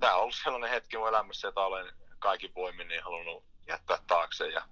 tämä 0.00 0.14
on 0.14 0.20
ollut 0.20 0.34
sellainen 0.34 0.70
hetki 0.70 0.98
mun 0.98 1.08
elämässä, 1.08 1.48
jota 1.48 1.64
olen 1.64 1.92
kaikki 2.18 2.52
voimin 2.54 2.88
niin 2.88 3.04
halunnut 3.04 3.44
jättää 3.68 3.98
taakse 4.06 4.48
ja, 4.48 4.62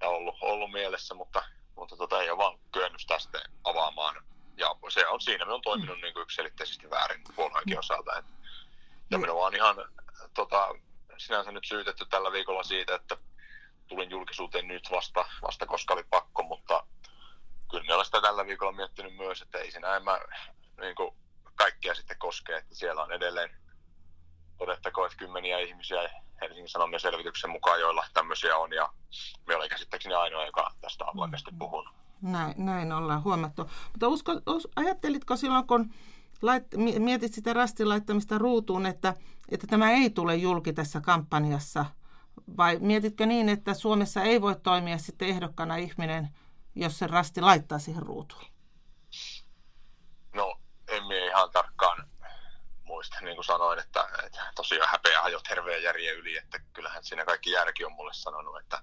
ja 0.00 0.08
ollut, 0.08 0.34
ollut 0.40 0.70
mielessä, 0.70 1.14
mutta, 1.14 1.42
mutta 1.76 1.96
tota, 1.96 2.22
ei 2.22 2.30
ole 2.30 2.38
vaan 2.38 2.58
kyennyt 2.72 3.00
sitten 3.18 3.40
avaamaan. 3.64 4.24
Ja 4.56 4.74
se 4.88 5.08
on 5.08 5.20
siinä, 5.20 5.44
me 5.44 5.52
on 5.52 5.62
toiminut 5.62 6.00
niin 6.00 6.18
yksiselitteisesti 6.18 6.90
väärin 6.90 7.22
puolueenkin 7.36 7.78
osalta. 7.78 8.18
Että 8.18 8.32
ja 9.10 9.18
minua 9.18 9.46
on 9.46 9.54
ihan 9.54 9.76
tota, 10.34 10.74
sinänsä 11.18 11.52
nyt 11.52 11.64
syytetty 11.64 12.06
tällä 12.06 12.32
viikolla 12.32 12.62
siitä, 12.62 12.94
että 12.94 13.16
tulin 13.86 14.10
julkisuuteen 14.10 14.68
nyt 14.68 14.88
vasta, 14.90 15.24
vasta 15.42 15.66
koska 15.66 15.94
oli 15.94 16.04
pakko, 16.10 16.42
mutta 16.42 16.86
kyllä 17.70 17.82
minä 17.82 17.94
olen 17.94 18.04
sitä 18.04 18.20
tällä 18.20 18.46
viikolla 18.46 18.72
miettinyt 18.72 19.16
myös, 19.16 19.42
että 19.42 19.58
ei 19.58 19.70
siinä 19.70 20.00
mä 20.00 20.20
niin 20.80 20.94
kuin 20.94 21.14
kaikkea 21.54 21.94
sitten 21.94 22.18
koskee, 22.18 22.56
että 22.56 22.74
siellä 22.74 23.02
on 23.02 23.12
edelleen 23.12 23.50
todettakoon, 24.58 25.06
että 25.06 25.18
kymmeniä 25.18 25.58
ihmisiä 25.58 26.10
Helsingin 26.40 26.68
Sanomien 26.68 27.00
selvityksen 27.00 27.50
mukaan, 27.50 27.80
joilla 27.80 28.04
tämmöisiä 28.14 28.56
on, 28.56 28.72
ja 28.72 28.92
me 29.46 29.56
olen 29.56 29.68
käsittääkseni 29.68 30.14
ainoa, 30.14 30.46
joka 30.46 30.74
tästä 30.80 31.04
avoimesti 31.06 31.50
puhunut. 31.58 31.94
Näin, 32.22 32.54
näin 32.56 32.92
ollaan 32.92 33.24
huomattu. 33.24 33.70
Mutta 33.92 34.08
usko, 34.08 34.32
us, 34.46 34.68
ajattelitko 34.76 35.36
silloin, 35.36 35.66
kun 35.66 35.94
lait, 36.42 36.64
mietit 36.98 37.34
sitä 37.34 37.52
rastin 37.52 37.88
laittamista 37.88 38.38
ruutuun, 38.38 38.86
että, 38.86 39.14
että 39.48 39.66
tämä 39.66 39.90
ei 39.90 40.10
tule 40.10 40.36
julki 40.36 40.72
tässä 40.72 41.00
kampanjassa? 41.00 41.84
Vai 42.56 42.78
mietitkö 42.80 43.26
niin, 43.26 43.48
että 43.48 43.74
Suomessa 43.74 44.22
ei 44.22 44.40
voi 44.40 44.56
toimia 44.62 44.98
sitten 44.98 45.28
ehdokkana 45.28 45.76
ihminen, 45.76 46.28
jos 46.74 46.98
se 46.98 47.06
rasti 47.06 47.40
laittaa 47.40 47.78
siihen 47.78 48.02
ruutuun? 48.02 48.44
No, 50.34 50.60
en 50.88 51.06
minä 51.06 51.26
ihan 51.26 51.50
tarkkaan 51.50 52.08
muista, 52.84 53.18
niin 53.20 53.36
kuin 53.36 53.44
sanoin, 53.44 53.78
että, 53.78 54.08
että 54.26 54.52
tosiaan 54.54 54.88
häpeä 54.90 55.22
ajoi 55.22 55.42
terveen 55.48 55.82
järjen 55.82 56.16
yli, 56.16 56.36
että 56.36 56.58
kyllähän 56.72 57.04
siinä 57.04 57.24
kaikki 57.24 57.50
järki 57.50 57.84
on 57.84 57.92
mulle 57.92 58.14
sanonut, 58.14 58.60
että 58.60 58.82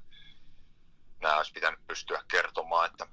nämä 1.21 1.37
olisi 1.37 1.53
pitänyt 1.53 1.87
pystyä 1.87 2.23
kertomaan, 2.31 2.89
että 2.91 3.07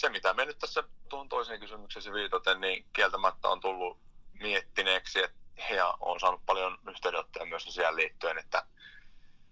se 0.00 0.08
mitä 0.08 0.34
me 0.34 0.44
nyt 0.44 0.58
tässä 0.58 0.84
tuon 1.08 1.28
toiseen 1.28 1.60
kysymykseen 1.60 2.14
viitaten, 2.14 2.60
niin 2.60 2.86
kieltämättä 2.92 3.48
on 3.48 3.60
tullut 3.60 3.98
miettineeksi, 4.32 5.22
että 5.22 5.46
ja 5.74 5.94
on 6.00 6.20
saanut 6.20 6.46
paljon 6.46 6.78
yhteydenottoja 6.88 7.46
myös 7.46 7.66
asiaan 7.66 7.96
liittyen, 7.96 8.38
että, 8.38 8.62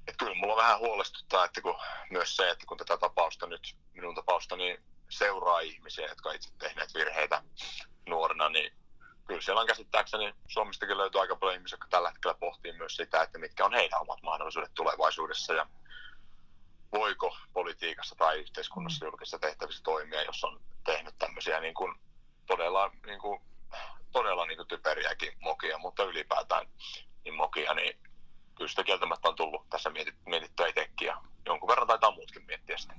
että 0.08 0.18
kyllä 0.18 0.34
mulla 0.34 0.56
vähän 0.56 0.78
huolestuttaa, 0.78 1.44
että 1.44 1.60
kun, 1.60 1.78
myös 2.10 2.36
se, 2.36 2.50
että 2.50 2.66
kun 2.66 2.78
tätä 2.78 2.96
tapausta 2.96 3.46
nyt, 3.46 3.76
minun 3.94 4.14
tapausta, 4.14 4.56
niin 4.56 4.82
seuraa 5.08 5.60
ihmisiä, 5.60 6.06
jotka 6.06 6.32
itse 6.32 6.50
tehneet 6.58 6.94
virheitä 6.94 7.42
nuorena, 8.08 8.48
niin 8.48 8.72
kyllä 9.26 9.40
siellä 9.40 9.60
on 9.60 9.66
käsittääkseni 9.66 10.34
Suomestakin 10.48 10.98
löytyy 10.98 11.20
aika 11.20 11.36
paljon 11.36 11.56
ihmisiä, 11.56 11.74
jotka 11.74 11.88
tällä 11.90 12.10
hetkellä 12.10 12.34
pohtii 12.34 12.72
myös 12.72 12.96
sitä, 12.96 13.22
että 13.22 13.38
mitkä 13.38 13.64
on 13.64 13.74
heidän 13.74 14.00
omat 14.00 14.22
mahdollisuudet 14.22 14.74
tulevaisuudessa. 14.74 15.54
Ja 15.54 15.66
voiko 16.98 17.36
politiikassa 17.52 18.14
tai 18.16 18.40
yhteiskunnassa 18.40 19.04
mm. 19.04 19.08
julkisissa 19.08 19.38
tehtävissä 19.38 19.82
toimia, 19.82 20.22
jos 20.22 20.44
on 20.44 20.60
tehnyt 20.84 21.14
tämmöisiä 21.18 21.60
niin 21.60 21.74
kuin 21.74 21.94
todella, 22.46 22.90
niin 23.06 23.20
kuin, 23.20 23.40
todella 24.12 24.46
niin 24.46 24.56
kuin 24.56 24.68
typeriäkin 24.68 25.32
mokia, 25.40 25.78
mutta 25.78 26.04
ylipäätään 26.04 26.66
niin 27.24 27.34
mokia, 27.34 27.74
niin 27.74 27.96
kyllä 28.54 28.68
sitä 28.68 28.84
kieltämättä 28.84 29.28
on 29.28 29.36
tullut 29.36 29.68
tässä 29.70 29.90
mietittyä 30.26 30.66
itsekin 30.66 31.06
ja 31.06 31.22
jonkun 31.46 31.68
verran 31.68 31.86
taitaa 31.86 32.14
muutkin 32.14 32.46
miettiä 32.46 32.76
sitä. 32.76 32.94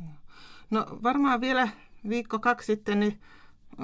No 0.70 0.86
varmaan 1.04 1.42
vielä 1.42 1.68
viikko 2.10 2.40
kaksi 2.40 2.66
sitten, 2.66 3.00
niin 3.00 3.22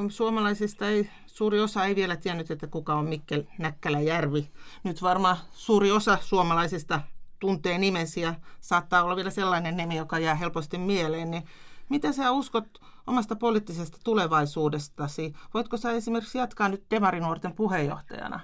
suomalaisista 0.10 0.88
ei, 0.88 1.10
suuri 1.26 1.60
osa 1.60 1.86
ei 1.86 1.96
vielä 1.96 2.16
tiennyt, 2.16 2.52
että 2.52 2.68
kuka 2.68 2.94
on 2.94 3.10
Mikkel 3.10 3.44
Näkkäläjärvi. 3.58 4.52
Nyt 4.84 5.02
varmaan 5.02 5.38
suuri 5.54 5.92
osa 5.92 6.18
suomalaisista 6.22 7.02
tuntee 7.42 7.78
nimesi 7.78 8.22
ja 8.22 8.34
saattaa 8.60 9.04
olla 9.04 9.16
vielä 9.16 9.30
sellainen 9.30 9.78
nimi, 9.78 9.96
joka 9.96 10.20
jää 10.20 10.36
helposti 10.36 10.78
mieleen, 10.78 11.32
niin 11.32 11.44
mitä 11.90 12.12
sä 12.12 12.32
uskot 12.32 12.66
omasta 13.08 13.36
poliittisesta 13.36 13.98
tulevaisuudestasi? 14.04 15.34
Voitko 15.54 15.78
sä 15.78 15.92
esimerkiksi 15.92 16.38
jatkaa 16.38 16.70
nyt 16.70 16.84
Demarinuorten 16.92 17.56
puheenjohtajana? 17.56 18.40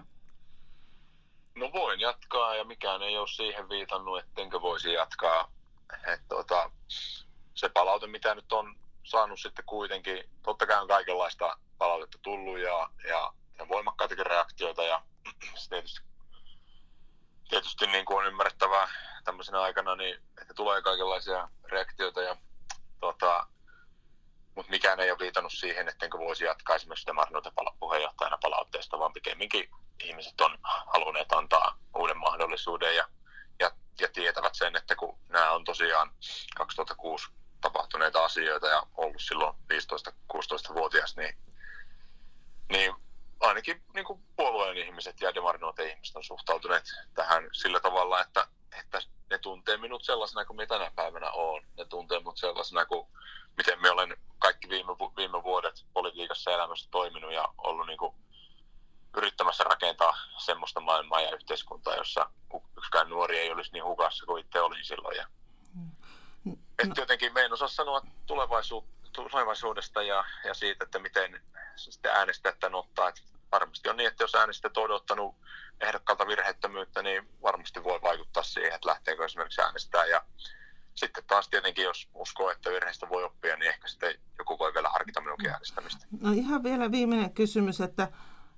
No 1.55 1.69
voin 1.73 1.99
jatkaa 1.99 2.55
ja 2.55 2.63
mikään 2.63 3.01
ei 3.01 3.17
ole 3.17 3.27
siihen 3.27 3.69
viitannut, 3.69 4.19
ettenkö 4.19 4.61
voisi 4.61 4.93
jatkaa. 4.93 5.51
Et, 6.13 6.21
tota, 6.29 6.71
se 7.53 7.69
palaute, 7.69 8.07
mitä 8.07 8.35
nyt 8.35 8.51
on 8.51 8.75
saanut 9.03 9.39
sitten 9.39 9.65
kuitenkin, 9.65 10.23
totta 10.43 10.67
kai 10.67 10.81
on 10.81 10.87
kaikenlaista 10.87 11.57
palautetta 11.77 12.17
tullut 12.21 12.59
ja, 12.59 12.89
ja, 13.07 13.33
ja 13.59 13.67
voimakkaitakin 13.67 14.25
reaktioita 14.25 14.83
ja 14.83 15.01
tietysti 15.69 16.01
tietysti 17.49 17.87
niin 17.87 18.05
kuin 18.05 18.17
on 18.17 18.27
ymmärrettävää 18.27 18.87
tämmöisenä 19.23 19.61
aikana, 19.61 19.95
niin 19.95 20.15
että 20.41 20.53
tulee 20.53 20.81
kaikenlaisia 20.81 21.49
reaktioita, 21.63 22.21
ja, 22.21 22.35
tota, 22.99 23.47
mutta 24.55 24.71
mikään 24.71 24.99
ei 24.99 25.11
ole 25.11 25.19
viitannut 25.19 25.53
siihen, 25.53 25.87
ettenkö 25.87 26.17
voisi 26.17 26.43
jatkaa 26.43 26.75
esimerkiksi 26.75 27.11
Marnota 27.11 27.51
puheenjohtajana 27.79 28.37
palautteesta, 28.41 28.99
vaan 28.99 29.13
pikemminkin 29.13 29.69
ihmiset 30.03 30.41
on 30.41 30.57
halunneet 30.63 31.31
antaa 31.31 31.77
uuden 31.95 32.17
mahdollisuuden 32.17 32.95
ja, 32.95 33.07
ja, 33.59 33.71
ja 33.99 34.07
tietävät 34.13 34.55
sen, 34.55 34.75
että 34.75 34.95
kun 34.95 35.19
nämä 35.29 35.51
on 35.51 35.63
tosiaan 35.63 36.11
2006 36.55 37.27
tapahtuneita 37.61 38.25
asioita 38.25 38.67
ja 38.67 38.83
ollut 38.97 39.21
silloin 39.21 39.55
15-16-vuotias, 40.33 41.15
niin, 41.15 41.37
niin 42.69 42.95
ainakin 43.39 43.83
niin 43.93 44.05
kuin 44.05 44.23
puolueen 44.35 44.77
ihmiset 44.77 45.21
ja 45.21 45.35
demarinoiden 45.35 45.89
ihmiset 45.89 46.15
on 46.15 46.23
suhtautuneet 46.23 46.83
tähän 47.13 47.49
sillä 47.53 47.79
tavalla, 47.79 48.21
että, 48.21 48.47
että 48.79 49.01
ne 49.29 49.37
tuntee 49.37 49.77
minut 49.77 50.03
sellaisena 50.03 50.45
kuin 50.45 50.57
mitä 50.57 50.77
tänä 50.77 50.91
päivänä 50.95 51.31
on. 51.31 51.61
Ne 51.77 51.85
tuntee 51.85 52.19
minut 52.19 52.37
sellaisena 52.37 52.85
kuin 52.85 53.07
miten 53.57 53.81
me 53.81 53.91
olen 53.91 54.17
kaikki 54.39 54.69
viime, 54.69 54.93
viime 55.17 55.43
vuodet 55.43 55.85
politiikassa 55.93 56.51
ja 56.51 56.57
elämässä 56.57 56.87
toiminut 56.91 57.33
ja 57.33 57.47
ollut 57.57 57.87
niin 57.87 57.97
kuin 57.97 58.15
yrittämässä 59.17 59.63
rakentaa 59.63 60.17
semmoista 60.37 60.79
maailmaa 60.79 61.21
ja 61.21 61.31
yhteiskuntaa, 61.31 61.95
jossa 61.95 62.29
yksikään 62.77 63.09
nuori 63.09 63.37
ei 63.37 63.51
olisi 63.51 63.71
niin 63.73 63.83
hukassa 63.83 64.25
kuin 64.25 64.45
itse 64.45 64.61
olin 64.61 64.85
silloin. 64.85 65.17
Ja, 65.17 65.27
mm. 65.73 66.57
että 66.83 67.01
jotenkin 67.01 67.33
me 67.33 67.41
en 67.41 67.53
osaa 67.53 67.67
sanoa 67.67 68.01
tulevaisuutta 68.25 68.96
tulevaisuudesta 69.11 70.03
ja, 70.03 70.23
ja 70.43 70.53
siitä, 70.53 70.83
että 70.83 70.99
miten 70.99 71.41
sitten 71.75 72.11
äänestäjät 72.11 72.59
tämän 72.59 72.75
ottaa. 72.75 73.09
Että 73.09 73.21
varmasti 73.51 73.89
on 73.89 73.97
niin, 73.97 74.07
että 74.07 74.23
jos 74.23 74.35
äänestäjät 74.35 74.77
on 74.77 74.83
odottanut 74.83 75.35
ehdokkaalta 75.81 76.27
virheettömyyttä, 76.27 77.01
niin 77.01 77.29
varmasti 77.41 77.83
voi 77.83 77.99
vaikuttaa 78.01 78.43
siihen, 78.43 78.73
että 78.73 78.89
lähteekö 78.89 79.25
esimerkiksi 79.25 79.61
äänestää. 79.61 80.05
Ja 80.05 80.21
sitten 80.95 81.23
taas 81.27 81.49
tietenkin, 81.49 81.83
jos 81.83 82.09
uskoo, 82.13 82.51
että 82.51 82.69
virheistä 82.69 83.09
voi 83.09 83.23
oppia, 83.23 83.55
niin 83.55 83.69
ehkä 83.69 83.87
sitten 83.87 84.15
joku 84.37 84.59
voi 84.59 84.73
vielä 84.73 84.89
harkita 84.89 85.21
minunkin 85.21 85.49
äänestämistä. 85.49 86.05
No 86.21 86.31
ihan 86.31 86.63
vielä 86.63 86.91
viimeinen 86.91 87.33
kysymys, 87.33 87.81
että 87.81 88.07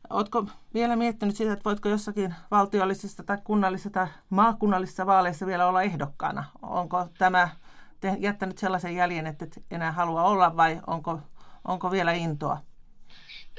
Oletko 0.09 0.45
vielä 0.73 0.95
miettinyt 0.95 1.35
sitä, 1.35 1.53
että 1.53 1.65
voitko 1.65 1.89
jossakin 1.89 2.35
valtiollisessa 2.51 3.23
tai 3.23 3.37
kunnallisessa 3.43 3.89
tai 3.89 4.07
maakunnallisessa 4.29 5.05
vaaleissa 5.05 5.45
vielä 5.45 5.67
olla 5.67 5.81
ehdokkaana? 5.81 6.45
Onko 6.61 7.07
tämä 7.17 7.49
te, 7.99 8.15
jättänyt 8.19 8.57
sellaisen 8.57 8.95
jäljen, 8.95 9.27
että 9.27 9.45
et 9.45 9.63
enää 9.71 9.91
halua 9.91 10.23
olla 10.23 10.57
vai 10.57 10.79
onko, 10.87 11.19
onko 11.67 11.91
vielä 11.91 12.11
intoa? 12.11 12.57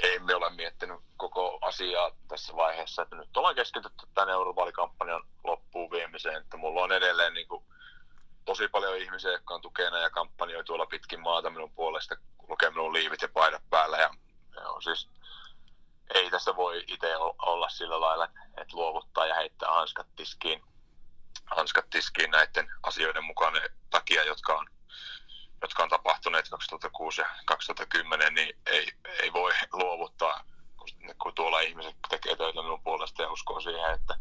Ei 0.02 0.18
me 0.18 0.34
ole 0.34 0.50
miettinyt 0.50 1.00
koko 1.16 1.58
asiaa 1.62 2.10
tässä 2.28 2.56
vaiheessa, 2.56 3.02
että 3.02 3.16
nyt 3.16 3.36
ollaan 3.36 3.54
keskitytty 3.54 4.06
tämän 4.14 4.28
eurovaalikampanjan 4.28 5.22
loppuun 5.44 5.90
viemiseen, 5.90 6.36
että 6.36 6.56
mulla 6.56 6.82
on 6.82 6.92
edelleen 6.92 7.34
niin 7.34 7.48
kuin, 7.48 7.64
tosi 8.44 8.68
paljon 8.68 8.96
ihmisiä, 8.96 9.32
jotka 9.32 9.54
on 9.54 9.60
tukena 9.60 9.98
ja 9.98 10.10
kampanjoi 10.10 10.64
tuolla 10.64 10.86
pitkin 10.86 11.20
maata 11.20 11.50
minun 11.50 11.72
puolesta, 11.72 12.16
lukee 12.48 12.70
minun 12.70 12.92
liivit 12.92 13.22
ja 13.22 13.28
paidat 13.28 13.62
päällä 13.70 13.96
ja, 13.96 14.10
ja 14.56 14.68
on 14.68 14.82
siis 14.82 15.08
ei 16.14 16.30
tässä 16.30 16.56
voi 16.56 16.84
itse 16.86 17.16
olla 17.16 17.68
sillä 17.68 18.00
lailla, 18.00 18.28
että 18.56 18.76
luovuttaa 18.76 19.26
ja 19.26 19.34
heittää 19.34 19.70
hanskat 19.70 20.06
tiskiin 20.16 20.62
hanskat 21.56 21.90
tiskiin 21.90 22.30
näiden 22.30 22.70
asioiden 22.82 23.24
mukaan 23.24 23.54
takia, 23.90 24.24
jotka 24.24 24.54
on, 24.54 24.66
jotka 25.62 25.82
on 25.82 25.88
tapahtuneet 25.88 26.48
2006 26.48 27.20
ja 27.20 27.26
2010, 27.44 28.34
niin 28.34 28.56
ei, 28.66 28.92
ei 29.22 29.32
voi 29.32 29.52
luovuttaa, 29.72 30.44
kun 31.22 31.34
tuolla 31.34 31.60
ihmiset 31.60 31.96
tekee 32.08 32.36
töitä 32.36 32.62
minun 32.62 32.82
puolesta 32.82 33.22
ja 33.22 33.30
uskoo 33.30 33.60
siihen, 33.60 33.94
että 33.94 34.14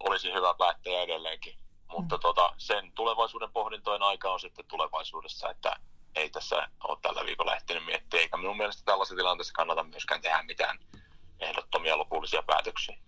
olisi 0.00 0.32
hyvä 0.32 0.54
päättäjä 0.58 1.02
edelleenkin. 1.02 1.58
Mutta 1.88 2.16
mm. 2.16 2.20
tota, 2.20 2.54
sen 2.58 2.92
tulevaisuuden 2.92 3.52
pohdintojen 3.52 4.02
aika 4.02 4.32
on 4.32 4.40
sitten 4.40 4.64
tulevaisuudessa, 4.68 5.50
että 5.50 5.76
ei 6.14 6.30
tässä 6.30 6.68
ole 6.84 6.98
tällä 7.02 7.26
viikolla 7.26 7.56
ehtinyt 7.56 7.84
miettiä, 7.84 8.20
eikä 8.20 8.36
minun 8.36 8.56
mielestä 8.56 8.82
tällaisessa 8.84 9.16
tilanteessa 9.16 9.52
kannata 9.52 9.84
myöskään 9.84 10.20
tehdä 10.20 10.42
mitään 10.42 10.78
ehdottomia 11.40 11.98
lopullisia 11.98 12.42
päätöksiä. 12.42 12.98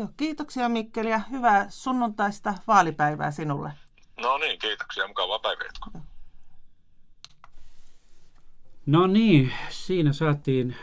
Joo, 0.00 0.08
kiitoksia 0.16 0.68
Mikkeli 0.68 1.10
ja 1.10 1.20
hyvää 1.30 1.66
sunnuntaista 1.70 2.54
vaalipäivää 2.66 3.30
sinulle. 3.30 3.72
No 4.20 4.38
niin, 4.38 4.58
kiitoksia. 4.58 5.08
Mukavaa 5.08 5.38
päivänjatkoa. 5.38 6.00
No 8.86 9.06
niin, 9.06 9.52
siinä 9.70 10.12
saatiin 10.12 10.76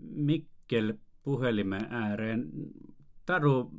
Mikkel 0.00 0.94
puhelimen 1.22 1.88
ääreen. 1.90 2.48
Taru, 3.26 3.70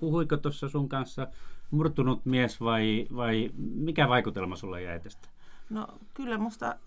puhuiko 0.00 0.36
tuossa 0.36 0.68
sun 0.68 0.88
kanssa 0.88 1.26
murtunut 1.70 2.24
mies 2.24 2.60
vai, 2.60 3.06
vai 3.16 3.50
mikä 3.56 4.08
vaikutelma 4.08 4.56
sulle 4.56 4.82
jäi 4.82 5.00
tästä? 5.00 5.28
No 5.70 5.86
kyllä 6.14 6.38
musta 6.38 6.78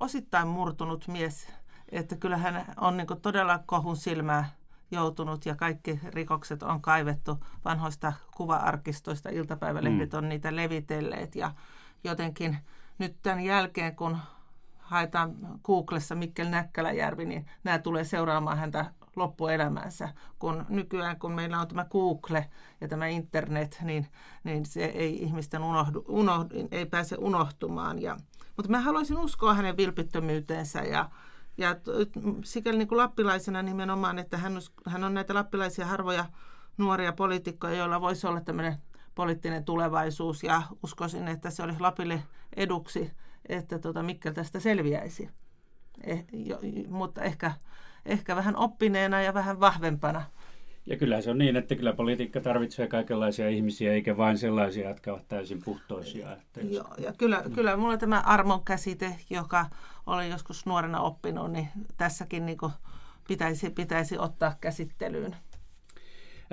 osittain 0.00 0.48
murtunut 0.48 1.08
mies 1.08 1.48
että 1.92 2.16
kyllähän 2.16 2.64
on 2.76 2.96
niin 2.96 3.06
todella 3.22 3.60
kohun 3.66 3.96
silmää 3.96 4.50
joutunut 4.90 5.46
ja 5.46 5.54
kaikki 5.56 6.00
rikokset 6.04 6.62
on 6.62 6.82
kaivettu 6.82 7.44
vanhoista 7.64 8.12
kuva-arkistoista. 8.36 9.28
Iltapäivälehdet 9.28 10.12
mm. 10.12 10.18
on 10.18 10.28
niitä 10.28 10.56
levitelleet 10.56 11.36
ja 11.36 11.50
jotenkin 12.04 12.58
nyt 12.98 13.16
tämän 13.22 13.44
jälkeen, 13.44 13.96
kun 13.96 14.18
haetaan 14.78 15.34
Googlessa 15.64 16.14
Mikkel 16.14 16.48
Näkkäläjärvi, 16.48 17.24
niin 17.24 17.46
nämä 17.64 17.78
tulee 17.78 18.04
seuraamaan 18.04 18.58
häntä 18.58 18.90
loppuelämänsä. 19.16 20.08
Kun 20.38 20.66
nykyään, 20.68 21.18
kun 21.18 21.32
meillä 21.32 21.60
on 21.60 21.68
tämä 21.68 21.84
Google 21.84 22.50
ja 22.80 22.88
tämä 22.88 23.06
internet, 23.06 23.78
niin, 23.82 24.06
niin 24.44 24.66
se 24.66 24.84
ei 24.84 25.22
ihmisten 25.22 25.62
unohdu, 25.62 26.04
unohdu, 26.08 26.68
ei 26.70 26.86
pääse 26.86 27.16
unohtumaan. 27.18 28.02
Ja, 28.02 28.16
mutta 28.56 28.70
mä 28.70 28.80
haluaisin 28.80 29.18
uskoa 29.18 29.54
hänen 29.54 29.76
vilpittömyyteensä 29.76 30.80
ja 30.80 31.10
Ja 31.56 31.76
sikäli 32.44 32.78
niin 32.78 32.88
kuin 32.88 32.98
lappilaisena 32.98 33.62
nimenomaan, 33.62 34.18
että 34.18 34.36
hän 34.36 34.56
on, 34.56 34.62
hän 34.86 35.04
on 35.04 35.14
näitä 35.14 35.34
lappilaisia 35.34 35.86
harvoja 35.86 36.24
nuoria 36.78 37.12
poliitikkoja, 37.12 37.74
joilla 37.74 38.00
voisi 38.00 38.26
olla 38.26 38.40
tämmöinen 38.40 38.76
poliittinen 39.14 39.64
tulevaisuus 39.64 40.42
ja 40.42 40.62
uskoisin, 40.82 41.28
että 41.28 41.50
se 41.50 41.62
olisi 41.62 41.80
Lapille 41.80 42.22
eduksi, 42.56 43.10
että 43.48 43.78
tota 43.78 44.02
Mikkel 44.02 44.32
tästä 44.32 44.60
selviäisi. 44.60 45.30
Eh, 46.04 46.24
jo, 46.32 46.58
mutta 46.88 47.22
ehkä, 47.22 47.52
ehkä 48.06 48.36
vähän 48.36 48.56
oppineena 48.56 49.22
ja 49.22 49.34
vähän 49.34 49.60
vahvempana. 49.60 50.24
Ja 50.86 50.96
kyllä 50.96 51.20
se 51.20 51.30
on 51.30 51.38
niin, 51.38 51.56
että 51.56 51.74
kyllä 51.74 51.92
politiikka 51.92 52.40
tarvitsee 52.40 52.86
kaikenlaisia 52.86 53.48
ihmisiä, 53.48 53.92
eikä 53.92 54.16
vain 54.16 54.38
sellaisia, 54.38 54.88
jotka 54.88 55.12
ovat 55.12 55.28
täysin 55.28 55.62
puhtoisia. 55.64 56.32
Että 56.32 56.60
jos... 56.60 56.72
Joo, 56.72 56.94
ja 56.98 57.12
kyllä, 57.18 57.42
mm. 57.46 57.52
kyllä 57.52 57.76
mulla 57.76 57.96
tämä 57.96 58.20
armon 58.20 58.64
käsite, 58.64 59.16
joka 59.30 59.66
olen 60.06 60.30
joskus 60.30 60.66
nuorena 60.66 61.00
oppinut, 61.00 61.52
niin 61.52 61.68
tässäkin 61.96 62.46
niin 62.46 62.58
pitäisi, 63.28 63.70
pitäisi 63.70 64.18
ottaa 64.18 64.54
käsittelyyn. 64.60 65.36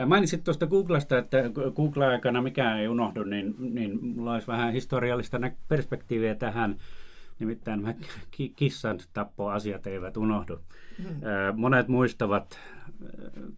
Mainitsit 0.05 0.43
tuosta 0.43 0.67
Googlesta, 0.67 1.17
että 1.17 1.37
Google-aikana 1.75 2.41
mikään 2.41 2.79
ei 2.79 2.87
unohdu, 2.87 3.23
niin, 3.23 3.55
niin 3.59 3.99
mulla 4.05 4.33
olisi 4.33 4.47
vähän 4.47 4.73
historiallista 4.73 5.37
perspektiiviä 5.67 6.35
tähän. 6.35 6.77
Nimittäin 7.41 7.81
nämä 7.81 7.95
kissan 8.55 8.99
tappoasiat 9.13 9.87
eivät 9.87 10.17
unohdu. 10.17 10.59
Mm. 10.99 11.05
Monet 11.55 11.87
muistavat 11.87 12.59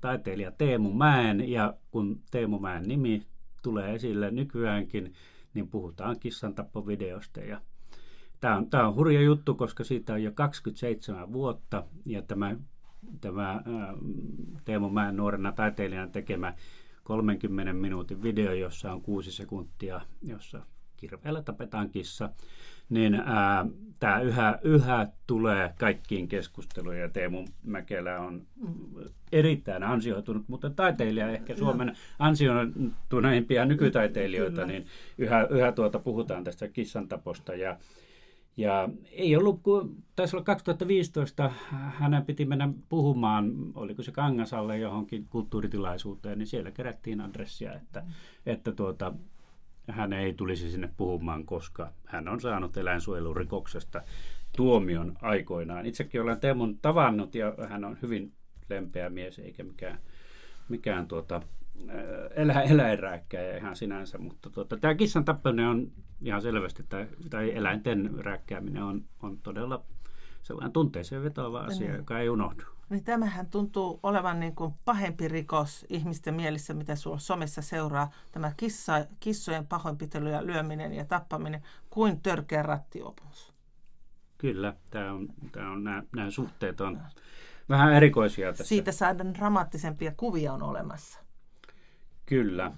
taiteilija 0.02 0.52
Teemu 0.52 0.94
Mäen, 0.94 1.50
ja 1.50 1.74
kun 1.92 2.22
Teemu 2.32 2.60
Mäen 2.60 2.84
nimi 2.88 3.24
tulee 3.62 3.96
esille 3.96 4.32
nykyäänkin, 4.32 5.14
niin 5.54 5.68
puhutaan 5.68 6.20
kissan 6.20 6.56
tappovideosta. 6.56 7.40
Ja 7.40 7.62
tämä 8.40 8.58
on, 8.58 8.70
tämä 8.70 8.88
on 8.88 8.96
hurja 8.96 9.22
juttu, 9.22 9.56
koska 9.56 9.84
siitä 9.84 10.14
on 10.14 10.24
jo 10.24 10.32
27 10.32 11.34
vuotta, 11.34 11.84
ja 12.06 12.22
tämä 12.22 12.56
tämä 13.22 13.62
Teemu 14.66 14.90
Mäen 14.90 15.16
nuorena 15.16 15.52
taiteilijana 15.52 16.12
tekemä 16.12 16.54
30 17.04 17.74
minuutin 17.74 18.24
video, 18.24 18.54
jossa 18.54 18.94
on 18.94 19.02
kuusi 19.02 19.32
sekuntia, 19.32 20.02
jossa 20.22 20.66
kirveellä 21.08 21.42
tapetaan 21.42 21.90
kissa, 21.90 22.30
niin 22.90 23.16
ää, 23.16 23.66
tämä 24.00 24.22
yhä, 24.22 24.60
yhä 24.64 25.08
tulee 25.28 25.74
kaikkiin 25.80 26.28
keskusteluihin 26.28 27.02
ja 27.02 27.10
Teemu 27.10 27.46
Mäkelä 27.64 28.20
on 28.20 28.42
erittäin 29.32 29.84
ansioitunut, 29.84 30.48
mutta 30.48 30.70
taiteilija 30.70 31.30
ehkä 31.30 31.56
Suomen 31.56 31.96
ansioituneimpia 32.20 33.66
nykytaiteilijoita, 33.66 34.66
niin 34.66 34.86
yhä, 35.18 35.48
yhä 35.50 35.72
tuota 35.72 36.00
puhutaan 36.00 36.44
tästä 36.44 36.68
kissan 36.68 37.08
taposta. 37.08 37.56
Ja 37.56 37.78
ja 38.58 38.90
ei 39.12 39.36
ollut, 39.36 39.60
kun 39.64 40.04
taisi 40.16 40.36
olla 40.36 40.44
2015, 40.44 41.52
hänen 41.72 42.26
piti 42.26 42.46
mennä 42.46 42.70
puhumaan, 42.90 43.54
oliko 43.76 44.04
se 44.04 44.12
Kangasalle 44.12 44.78
johonkin 44.78 45.26
kulttuuritilaisuuteen, 45.30 46.38
niin 46.38 46.48
siellä 46.48 46.72
kerättiin 46.72 47.22
adressia, 47.22 47.74
että, 47.74 48.00
mm. 48.00 48.12
että 48.46 48.72
tuota, 48.72 49.14
hän 49.92 50.14
ei 50.14 50.34
tulisi 50.34 50.72
sinne 50.72 50.90
puhumaan, 50.98 51.46
koska 51.46 51.92
hän 52.06 52.28
on 52.28 52.42
saanut 52.42 52.78
eläinsuojelurikoksesta 52.78 54.02
tuomion 54.58 55.18
aikoinaan. 55.22 55.86
Itsekin 55.86 56.22
olen 56.22 56.40
Teemun 56.40 56.80
tavannut 56.82 57.36
ja 57.36 57.54
hän 57.70 57.86
on 57.86 57.98
hyvin 58.02 58.34
lempeä 58.70 59.10
mies 59.10 59.40
eikä 59.40 59.64
mikään, 59.64 60.00
mikään 60.70 61.08
tuota, 61.08 61.42
elä, 62.36 62.62
eläinrääkkäjä 62.62 63.58
ihan 63.58 63.76
sinänsä, 63.76 64.18
mutta 64.18 64.50
tuota, 64.50 64.78
tämä 64.78 64.96
kissan 64.96 65.26
tappaminen 65.26 65.68
on 65.68 65.92
ihan 66.22 66.42
selvästi, 66.42 66.84
tai, 66.90 67.08
tai 67.30 67.56
eläinten 67.56 68.12
rääkkääminen 68.18 68.84
on, 68.84 69.06
on 69.22 69.38
todella 69.44 69.86
sellainen 70.42 70.72
tunteeseen 70.72 71.24
vetoava 71.24 71.60
asia, 71.60 71.88
niin. 71.88 71.98
joka 71.98 72.20
ei 72.20 72.30
unohdu. 72.30 72.64
Niin 72.90 73.04
tämähän 73.04 73.50
tuntuu 73.50 74.00
olevan 74.04 74.40
niin 74.40 74.56
kuin 74.56 74.74
pahempi 74.86 75.28
rikos 75.28 75.86
ihmisten 75.90 76.34
mielissä, 76.34 76.74
mitä 76.74 76.96
sulla 76.96 77.20
somessa 77.20 77.62
seuraa, 77.62 78.12
tämä 78.32 78.52
kissa, 78.58 79.06
kissojen 79.20 79.68
pahoinpitely 79.68 80.30
ja 80.30 80.46
lyöminen 80.46 80.94
ja 80.94 81.06
tappaminen, 81.06 81.64
kuin 81.90 82.22
törkeä 82.22 82.64
rattiopumus. 82.64 83.54
Kyllä, 84.38 84.74
tämä 84.90 85.14
on, 85.14 85.28
tämä 85.52 85.72
on, 85.72 85.84
nämä, 85.84 86.04
nämä 86.16 86.32
suhteet 86.32 86.82
on 86.82 87.02
vähän 87.70 87.94
erikoisia 87.94 88.48
tässä. 88.48 88.64
Siitä 88.64 88.92
saadaan 88.92 89.34
dramaattisempia 89.34 90.14
kuvia 90.18 90.54
on 90.54 90.64
olemassa. 90.64 91.20
Kyllä. 92.26 92.72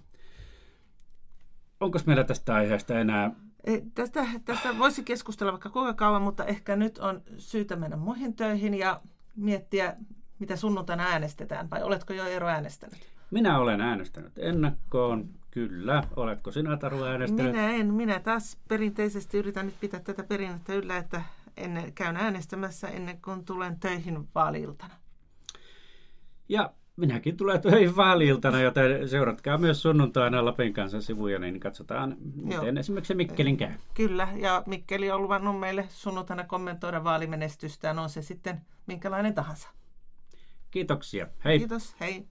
Onko 1.80 2.00
meillä 2.06 2.24
tästä 2.24 2.56
aiheesta 2.56 3.00
enää? 3.00 3.32
Tästä, 3.94 4.26
tästä 4.46 4.78
voisi 4.80 5.04
keskustella 5.04 5.52
vaikka 5.52 5.70
kuinka 5.70 5.94
kauan, 5.94 6.22
mutta 6.22 6.46
ehkä 6.46 6.76
nyt 6.76 6.98
on 6.98 7.22
syytä 7.38 7.76
mennä 7.76 7.98
muihin 7.98 8.36
töihin 8.36 8.74
ja 8.74 9.02
miettiä, 9.36 9.96
mitä 10.40 10.56
sunnuntaina 10.56 11.04
äänestetään, 11.04 11.70
vai 11.70 11.84
oletko 11.84 12.14
jo 12.14 12.26
ero 12.26 12.48
äänestänyt? 12.48 13.16
Minä 13.32 13.60
olen 13.60 13.82
äänestänyt 13.82 14.34
ennakkoon, 14.38 15.30
kyllä. 15.52 16.04
Oletko 16.16 16.52
sinä 16.52 16.78
Taru 16.78 17.04
äänestänyt? 17.04 17.52
Minä 17.52 17.70
en. 17.70 17.94
Minä 17.94 18.20
taas 18.20 18.58
perinteisesti 18.68 19.38
yritän 19.38 19.66
nyt 19.66 19.80
pitää 19.80 20.00
tätä 20.00 20.24
perinnettä 20.24 20.74
yllä, 20.74 20.98
että 20.98 21.22
ennen, 21.58 21.94
käyn 21.94 22.18
äänestämässä 22.18 22.88
ennen 22.88 23.22
kuin 23.22 23.46
tulen 23.46 23.80
töihin 23.80 24.28
vaaliiltana. 24.36 24.94
Ja 26.50 26.74
minäkin 26.96 27.38
tulen 27.38 27.62
töihin 27.62 27.96
vaaliiltana, 27.96 28.62
joten 28.62 29.10
seuratkaa 29.10 29.58
myös 29.58 29.82
sunnuntaina 29.82 30.46
Lapin 30.46 30.74
kanssa 30.74 31.02
sivuja, 31.02 31.40
niin 31.40 31.60
katsotaan, 31.60 32.18
miten 32.36 32.68
Joo. 32.68 32.80
esimerkiksi 32.80 33.16
Mikkelin 33.16 33.58
käy. 33.58 33.72
Kyllä, 33.94 34.28
ja 34.36 34.64
Mikkeli 34.66 35.12
on 35.12 35.22
luvannut 35.22 35.60
meille 35.60 35.86
sunnuntaina 35.90 36.44
kommentoida 36.44 37.04
vaalimenestystään, 37.04 38.00
on 38.00 38.10
se 38.10 38.22
sitten 38.22 38.62
minkälainen 38.88 39.34
tahansa. 39.34 39.70
Kiitoksia. 40.72 41.28
Hei. 41.46 41.60
Kiitos, 41.60 41.96
hei. 42.00 42.28